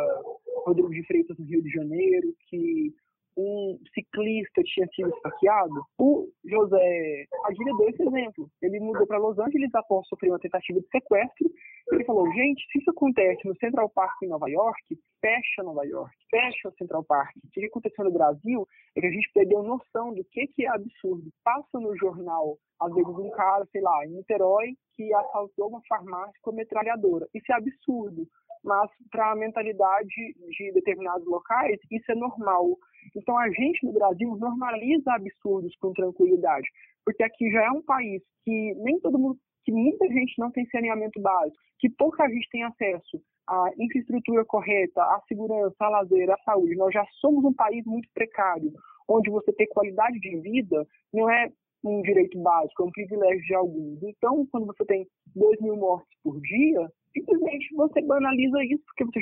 Rodrigo 0.65 0.89
de 0.89 1.05
Freitas, 1.05 1.37
no 1.37 1.45
Rio 1.45 1.61
de 1.61 1.69
Janeiro, 1.69 2.33
que 2.49 2.93
um 3.37 3.79
ciclista 3.93 4.61
tinha 4.63 4.87
sido 4.87 5.09
esfaqueado, 5.09 5.83
o 5.97 6.27
José 6.45 7.25
Padilha 7.43 7.73
deu 7.77 7.89
esse 7.89 8.03
exemplo. 8.03 8.49
Ele 8.61 8.79
mudou 8.79 9.07
para 9.07 9.17
Los 9.17 9.37
Angeles 9.39 9.73
após 9.73 10.07
sofrer 10.07 10.29
uma 10.29 10.39
tentativa 10.39 10.79
de 10.79 10.87
sequestro. 10.87 11.49
Ele 11.91 12.05
falou: 12.05 12.31
gente, 12.31 12.65
se 12.71 12.79
isso 12.79 12.91
acontece 12.91 13.47
no 13.47 13.55
Central 13.57 13.89
Park 13.89 14.21
em 14.23 14.27
Nova 14.27 14.49
York, 14.49 14.97
fecha 15.19 15.63
Nova 15.63 15.85
York, 15.85 16.15
fecha 16.29 16.69
o 16.69 16.73
Central 16.73 17.03
Park. 17.03 17.35
O 17.37 17.49
que 17.51 17.65
aconteceu 17.65 18.05
no 18.05 18.11
Brasil 18.11 18.67
é 18.95 19.01
que 19.01 19.07
a 19.07 19.11
gente 19.11 19.31
perdeu 19.33 19.63
noção 19.63 20.13
do 20.13 20.23
que, 20.25 20.47
que 20.47 20.65
é 20.65 20.69
absurdo. 20.69 21.31
Passa 21.43 21.79
no 21.79 21.95
jornal, 21.97 22.57
às 22.79 22.93
vezes, 22.93 23.09
um 23.09 23.29
cara, 23.31 23.65
sei 23.71 23.81
lá, 23.81 24.05
em 24.05 24.11
Niterói, 24.11 24.75
que 24.95 25.13
assaltou 25.13 25.69
uma 25.69 25.81
farmácia 25.87 26.33
com 26.41 26.51
metralhadora. 26.51 27.27
Isso 27.33 27.51
é 27.51 27.55
absurdo 27.55 28.27
mas 28.63 28.89
para 29.11 29.31
a 29.31 29.35
mentalidade 29.35 30.07
de 30.07 30.71
determinados 30.73 31.25
locais, 31.27 31.79
isso 31.91 32.11
é 32.11 32.15
normal. 32.15 32.77
Então 33.15 33.37
a 33.37 33.49
gente 33.49 33.85
no 33.85 33.93
Brasil 33.93 34.35
normaliza 34.37 35.13
absurdos 35.13 35.75
com 35.77 35.93
tranquilidade, 35.93 36.67
porque 37.05 37.23
aqui 37.23 37.51
já 37.51 37.63
é 37.63 37.71
um 37.71 37.81
país 37.81 38.21
que 38.43 38.73
nem 38.75 38.99
todo 38.99 39.19
mundo, 39.19 39.37
que 39.65 39.71
muita 39.71 40.07
gente 40.07 40.33
não 40.37 40.51
tem 40.51 40.65
saneamento 40.67 41.21
básico, 41.21 41.57
que 41.79 41.89
pouca 41.89 42.27
gente 42.29 42.49
tem 42.49 42.63
acesso 42.63 43.21
à 43.47 43.69
infraestrutura 43.77 44.45
correta, 44.45 45.01
à 45.01 45.21
segurança, 45.27 45.75
à 45.79 45.89
lazer, 45.89 46.29
à 46.29 46.37
saúde. 46.45 46.75
Nós 46.75 46.93
já 46.93 47.05
somos 47.19 47.43
um 47.43 47.53
país 47.53 47.85
muito 47.85 48.07
precário, 48.13 48.71
onde 49.07 49.29
você 49.29 49.51
ter 49.53 49.67
qualidade 49.67 50.19
de 50.19 50.37
vida 50.39 50.87
não 51.13 51.29
é 51.29 51.51
um 51.83 52.01
direito 52.01 52.39
básico, 52.41 52.83
é 52.83 52.85
um 52.85 52.91
privilégio 52.91 53.43
de 53.43 53.55
alguns. 53.55 54.01
Então, 54.03 54.45
quando 54.51 54.67
você 54.67 54.85
tem 54.85 55.07
2 55.35 55.59
mil 55.61 55.75
mortes 55.75 56.09
por 56.23 56.39
dia, 56.41 56.89
simplesmente 57.11 57.75
você 57.75 58.01
banaliza 58.01 58.63
isso, 58.63 58.83
porque 58.85 59.05
você 59.05 59.19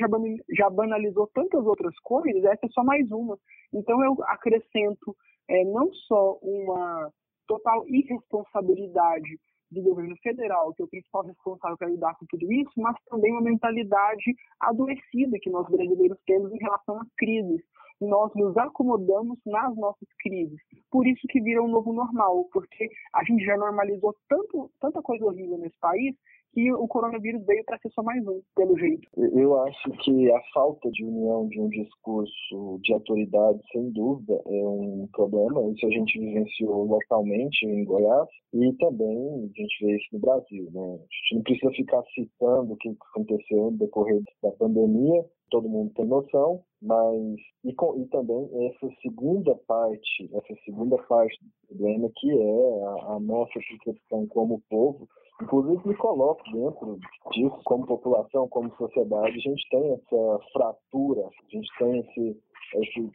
já, 0.55 0.69
banalizou 0.69 1.27
tantas 1.33 1.65
outras 1.65 1.97
coisas, 2.03 2.43
essa 2.43 2.65
é 2.65 2.69
só 2.69 2.83
mais 2.83 3.09
uma. 3.11 3.37
Então, 3.73 4.03
eu 4.03 4.15
acrescento 4.25 5.15
é, 5.49 5.63
não 5.65 5.91
só 5.93 6.37
uma 6.41 7.11
total 7.47 7.83
irresponsabilidade 7.87 9.39
do 9.71 9.81
governo 9.81 10.15
federal, 10.21 10.73
que 10.73 10.81
é 10.81 10.85
o 10.85 10.89
principal 10.89 11.23
responsável 11.23 11.77
para 11.77 11.89
lidar 11.89 12.13
com 12.15 12.25
tudo 12.29 12.51
isso, 12.51 12.71
mas 12.77 12.95
também 13.09 13.31
uma 13.31 13.41
mentalidade 13.41 14.35
adoecida 14.59 15.37
que 15.41 15.49
nós 15.49 15.67
brasileiros 15.69 16.17
temos 16.25 16.51
em 16.51 16.57
relação 16.57 16.99
às 16.99 17.07
crises 17.17 17.61
nós 18.01 18.31
nos 18.35 18.57
acomodamos 18.57 19.39
nas 19.45 19.75
nossas 19.77 20.07
crises. 20.19 20.59
Por 20.89 21.07
isso 21.07 21.21
que 21.29 21.39
vira 21.39 21.61
um 21.61 21.67
novo 21.67 21.93
normal, 21.93 22.45
porque 22.51 22.89
a 23.13 23.23
gente 23.23 23.45
já 23.45 23.55
normalizou 23.55 24.15
tanto, 24.27 24.69
tanta 24.79 25.01
coisa 25.01 25.25
horrível 25.25 25.57
nesse 25.57 25.77
país 25.79 26.15
que 26.53 26.71
o 26.73 26.87
coronavírus 26.87 27.45
veio 27.45 27.63
para 27.65 27.77
ser 27.79 27.89
só 27.91 28.03
mais 28.03 28.25
um, 28.27 28.41
pelo 28.55 28.77
jeito. 28.77 29.07
Eu 29.17 29.59
acho 29.61 29.91
que 30.03 30.31
a 30.31 30.41
falta 30.53 30.89
de 30.91 31.03
união 31.03 31.47
de 31.47 31.59
um 31.59 31.69
discurso 31.69 32.79
de 32.83 32.93
autoridade, 32.93 33.59
sem 33.71 33.89
dúvida, 33.91 34.33
é 34.45 34.67
um 34.67 35.07
problema. 35.13 35.63
Isso 35.71 35.85
a 35.85 35.89
gente 35.89 36.19
vivenciou 36.19 36.85
localmente 36.85 37.65
em 37.65 37.85
Goiás 37.85 38.27
e 38.53 38.73
também 38.73 39.51
a 39.55 39.61
gente 39.61 39.85
vê 39.85 39.95
isso 39.95 40.07
no 40.13 40.19
Brasil. 40.19 40.69
Né? 40.71 40.81
A 40.81 40.97
gente 40.97 41.35
não 41.35 41.43
precisa 41.43 41.71
ficar 41.71 42.03
citando 42.13 42.73
o 42.73 42.77
que 42.77 42.89
aconteceu 42.89 43.71
no 43.71 43.77
decorrer 43.77 44.21
da 44.43 44.51
pandemia, 44.51 45.25
todo 45.49 45.69
mundo 45.69 45.91
tem 45.93 46.05
noção, 46.05 46.63
mas 46.81 47.35
e, 47.63 47.73
com, 47.73 48.01
e, 48.01 48.05
também 48.07 48.49
essa 48.67 48.89
segunda 49.01 49.53
parte, 49.67 50.29
essa 50.33 50.61
segunda 50.65 50.97
parte 51.03 51.37
do 51.43 51.77
problema 51.77 52.09
que 52.15 52.31
é 52.31 52.83
a, 52.83 53.15
a 53.15 53.19
nossa 53.19 53.59
situação 53.69 54.25
como 54.27 54.63
povo, 54.69 55.07
inclusive 55.41 55.87
me 55.87 55.95
coloco 55.95 56.43
dentro 56.51 56.99
disso 57.31 57.59
como 57.63 57.85
população, 57.85 58.47
como 58.49 58.75
sociedade, 58.75 59.37
a 59.37 59.49
gente 59.49 59.69
tem 59.69 59.93
essa 59.93 60.39
fratura, 60.53 61.21
a 61.27 61.55
gente 61.55 61.69
tem 61.77 61.99
esse, 61.99 62.37
esse 62.75 63.11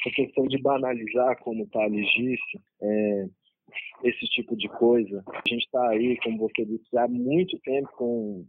essa 0.00 0.14
questão 0.14 0.46
de 0.46 0.60
banalizar, 0.60 1.38
como 1.42 1.68
Thales 1.68 2.06
disse, 2.14 2.60
é, 2.82 3.26
esse 4.04 4.26
tipo 4.26 4.56
de 4.56 4.68
coisa. 4.68 5.22
A 5.28 5.42
gente 5.48 5.64
está 5.64 5.90
aí, 5.90 6.18
como 6.22 6.38
você 6.38 6.64
disse, 6.64 6.96
há 6.96 7.06
muito 7.06 7.58
tempo 7.60 7.88
com, 7.96 8.44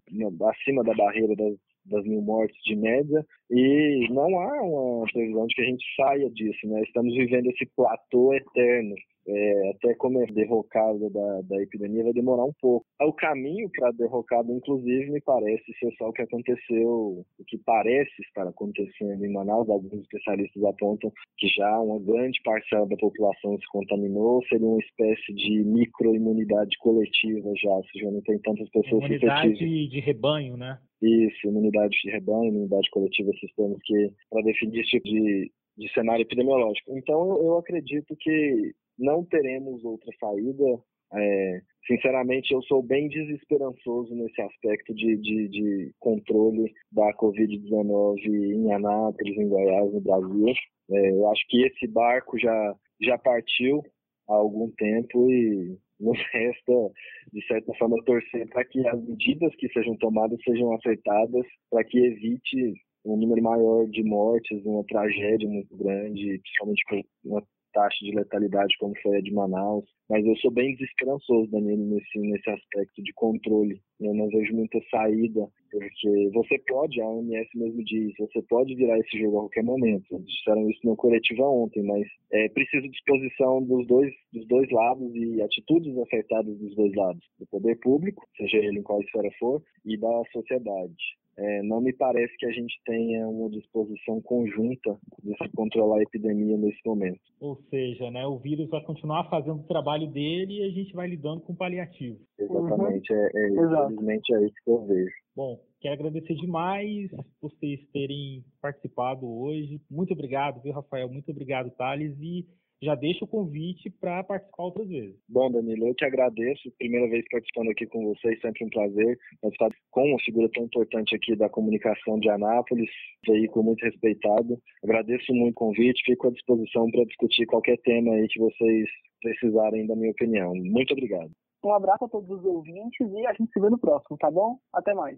acima 0.50 0.84
da 0.84 0.94
barreira 0.94 1.36
das 1.36 1.58
das 1.86 2.04
mil 2.06 2.22
mortes 2.22 2.58
de 2.64 2.76
média 2.76 3.26
e 3.50 4.08
não 4.10 4.40
há 4.40 4.62
uma 4.62 5.06
previsão 5.12 5.46
de 5.48 5.56
que 5.56 5.62
a 5.62 5.66
gente 5.66 5.86
saia 5.96 6.30
disso, 6.30 6.68
né? 6.68 6.82
Estamos 6.84 7.14
vivendo 7.14 7.48
esse 7.48 7.66
platô 7.76 8.34
eterno. 8.34 8.96
É, 9.28 9.70
até 9.72 9.94
como 9.96 10.22
é 10.22 10.26
derrocada 10.26 11.10
da, 11.10 11.42
da 11.44 11.62
epidemia 11.62 12.04
vai 12.04 12.14
demorar 12.14 12.44
um 12.44 12.54
pouco. 12.60 12.86
O 13.02 13.14
caminho 13.14 13.70
para 13.72 13.90
a 13.90 13.92
derrocada, 13.92 14.52
inclusive, 14.52 15.12
me 15.12 15.22
parece 15.22 15.64
ser 15.80 15.92
só 15.98 16.10
o 16.10 16.14
que 16.14 16.22
aconteceu, 16.22 17.24
o 17.40 17.46
que 17.48 17.58
parece 17.58 18.12
estar 18.22 18.48
acontecendo 18.48 19.24
em 19.24 19.32
Manaus. 19.32 19.70
Alguns 19.70 20.02
especialistas 20.02 20.64
apontam 20.64 21.12
que 21.38 21.48
já 21.48 21.80
uma 21.80 22.00
grande 22.00 22.42
parcela 22.44 22.86
da 22.88 22.98
população 22.98 23.58
se 23.58 23.68
contaminou, 23.72 24.44
seria 24.48 24.68
uma 24.68 24.80
espécie 24.80 25.34
de 25.34 25.64
microimunidade 25.64 26.78
coletiva 26.80 27.52
já, 27.56 27.72
ou 27.72 27.86
seja, 27.86 28.12
não 28.12 28.22
tem 28.22 28.38
tantas 28.40 28.70
pessoas 28.70 29.04
Imunidade 29.04 29.88
de 29.88 30.00
rebanho, 30.00 30.58
né? 30.58 30.80
isso, 31.04 31.48
imunidade 31.48 31.96
de 32.02 32.10
rebanho, 32.10 32.50
imunidade 32.50 32.90
coletiva, 32.92 33.32
esses 33.32 33.54
termos 33.56 33.78
que 33.84 34.12
para 34.30 34.42
definir 34.44 34.80
esse 34.80 34.92
tipo 34.92 35.08
de, 35.08 35.52
de 35.78 35.94
cenário 35.94 36.24
epidemiológico. 36.24 36.98
Então, 36.98 37.38
eu 37.42 37.58
acredito 37.58 38.16
que 38.20 38.74
não 38.98 39.24
teremos 39.26 39.84
outra 39.84 40.12
saída. 40.20 40.80
É, 41.16 41.62
sinceramente, 41.86 42.54
eu 42.54 42.62
sou 42.64 42.82
bem 42.82 43.08
desesperançoso 43.08 44.16
nesse 44.16 44.42
aspecto 44.42 44.94
de, 44.94 45.18
de, 45.18 45.48
de 45.50 45.92
controle 46.00 46.74
da 46.92 47.14
Covid-19 47.14 48.18
em 48.26 48.74
Anápolis, 48.74 49.38
em 49.38 49.48
Goiás, 49.48 49.94
no 49.94 50.02
Brasil. 50.02 50.54
É, 50.92 51.12
eu 51.12 51.30
acho 51.30 51.46
que 51.48 51.66
esse 51.66 51.88
barco 51.88 52.38
já, 52.40 52.76
já 53.02 53.18
partiu 53.18 53.84
há 54.28 54.34
algum 54.34 54.70
tempo 54.72 55.30
e 55.30 55.78
nos 56.00 56.18
resta, 56.34 56.92
de 57.32 57.46
certa 57.48 57.74
forma, 57.76 58.04
torcer 58.06 58.48
para 58.50 58.66
que 58.66 58.86
as 58.88 59.02
medidas 59.04 59.56
que 59.56 59.70
sejam 59.70 59.96
tomadas 59.98 60.40
sejam 60.44 60.74
acertadas 60.74 61.46
para 61.70 61.84
que 61.84 61.98
evite 61.98 62.74
um 63.06 63.18
número 63.18 63.42
maior 63.44 63.88
de 63.88 64.04
mortes, 64.04 64.66
uma 64.66 64.84
tragédia 64.86 65.48
muito 65.48 65.76
grande, 65.76 66.40
principalmente 66.40 66.84
uma 67.26 67.44
taxa 67.74 68.06
de 68.06 68.16
letalidade 68.16 68.76
como 68.80 68.94
foi 69.02 69.18
a 69.18 69.22
de 69.22 69.34
Manaus. 69.34 69.86
Mas 70.10 70.26
eu 70.26 70.36
sou 70.38 70.52
bem 70.52 70.76
desesperançoso, 70.76 71.50
Danilo, 71.50 71.86
nesse, 71.86 72.20
nesse 72.20 72.50
aspecto 72.50 73.02
de 73.02 73.14
controle. 73.14 73.82
Eu 74.00 74.14
não 74.14 74.28
vejo 74.30 74.54
muita 74.54 74.80
saída, 74.92 75.48
porque 75.72 76.30
você 76.34 76.60
pode, 76.68 77.02
a 77.02 77.08
OMS 77.08 77.50
mesmo 77.56 77.84
diz, 77.84 78.14
você 78.20 78.42
pode 78.44 78.76
virar 78.76 79.00
esse 79.00 79.18
jogo 79.18 79.38
a 79.38 79.42
qualquer 79.42 79.64
momento. 79.64 80.06
Eles 80.12 80.28
disseram 80.28 80.70
isso 80.70 80.82
no 80.84 80.96
coletiva 80.96 81.44
ontem, 81.44 81.84
mas 81.84 82.06
é 82.32 82.50
preciso 82.50 82.88
disposição 82.90 83.64
dos 83.64 83.88
dois, 83.88 84.14
dos 84.32 84.48
dois 84.48 84.70
lados 84.72 85.14
e 85.16 85.42
atitudes 85.42 85.98
acertadas 85.98 86.58
dos 86.60 86.76
dois 86.76 86.94
lados, 86.96 87.26
do 87.40 87.48
poder 87.48 87.80
público, 87.80 88.28
seja 88.38 88.58
ele 88.58 88.80
em 88.80 88.84
qual 88.84 89.02
esfera 89.02 89.30
for, 89.40 89.64
e 89.86 89.98
da 89.98 90.24
sociedade. 90.32 91.23
É, 91.38 91.64
não 91.64 91.82
me 91.82 91.92
parece 91.94 92.36
que 92.38 92.46
a 92.46 92.52
gente 92.52 92.80
tenha 92.86 93.28
uma 93.28 93.50
disposição 93.50 94.22
conjunta 94.22 94.98
de 95.24 95.36
se 95.36 95.50
controlar 95.56 95.98
a 96.00 96.04
epidemia 96.04 96.58
nesse 96.58 96.80
momento. 96.86 97.20
Ou 97.40 97.56
seja, 97.70 98.12
né, 98.12 98.26
o 98.26 98.38
vírus 98.38 98.70
vai 98.70 98.84
continuar 98.84 99.30
fazendo 99.30 99.62
o 99.62 99.68
trabalho 99.68 100.08
dele 100.08 100.60
e 100.60 100.64
a 100.64 100.70
gente 100.70 100.94
vai 100.94 101.08
lidando 101.08 101.42
com 101.42 101.56
paliativo. 101.56 102.20
Exatamente, 102.38 103.12
uhum. 103.12 103.20
é, 103.20 103.32
é, 103.34 103.50
infelizmente 103.50 104.34
é 104.34 104.46
isso 104.46 104.56
que 104.64 104.72
eu 104.72 104.86
vejo. 104.86 105.14
Bom, 105.36 105.60
quero 105.82 105.96
agradecer 105.96 106.36
demais 106.36 107.10
vocês 107.42 107.80
terem 107.92 108.44
participado 108.62 109.28
hoje. 109.28 109.82
Muito 109.90 110.14
obrigado, 110.14 110.62
viu, 110.62 110.74
Rafael? 110.74 111.10
Muito 111.10 111.32
obrigado, 111.32 111.72
Thales. 111.72 112.16
E 112.22 112.46
já 112.84 112.96
deixo 112.96 113.26
o 113.26 113.28
convite 113.28 113.90
para 113.90 114.24
participar 114.24 114.64
outras 114.64 114.88
vezes. 114.88 115.16
Bom, 115.30 115.52
Danilo, 115.52 115.88
eu 115.88 115.96
que 115.96 116.06
agradeço. 116.06 116.72
Primeira 116.78 117.08
vez 117.10 117.24
participando 117.32 117.72
aqui 117.72 117.86
com 117.88 118.04
vocês, 118.14 118.40
sempre 118.42 118.66
um 118.66 118.70
prazer 118.70 119.18
participar 119.42 119.72
com 119.92 120.06
uma 120.06 120.20
figura 120.20 120.50
tão 120.54 120.64
importante 120.66 121.16
aqui 121.16 121.36
da 121.36 121.50
comunicação 121.50 122.20
de 122.20 122.30
Anápolis, 122.30 122.90
veículo 123.28 123.66
muito 123.66 123.84
respeitado. 123.84 124.58
Agradeço 124.84 125.34
muito 125.34 125.54
o 125.54 125.56
convite, 125.56 126.04
fico 126.06 126.28
à 126.28 126.32
disposição 126.32 126.90
para 126.92 127.06
discutir 127.06 127.46
qualquer 127.46 127.78
tema 127.80 128.14
aí 128.14 128.28
que 128.28 128.40
vocês 128.40 128.90
precisarem 129.22 129.88
da 129.88 129.96
minha 129.96 130.12
opinião. 130.12 130.54
Muito 130.54 130.92
obrigado. 130.94 131.32
Um 131.64 131.74
abraço 131.74 132.04
a 132.04 132.10
todos 132.10 132.30
os 132.30 132.44
ouvintes 132.44 133.00
e 133.00 133.26
a 133.26 133.34
gente 133.34 133.52
se 133.52 133.60
vê 133.60 133.70
no 133.70 133.78
próximo, 133.78 134.18
tá 134.18 134.30
bom? 134.30 134.58
Até 134.74 134.94
mais. 134.94 135.18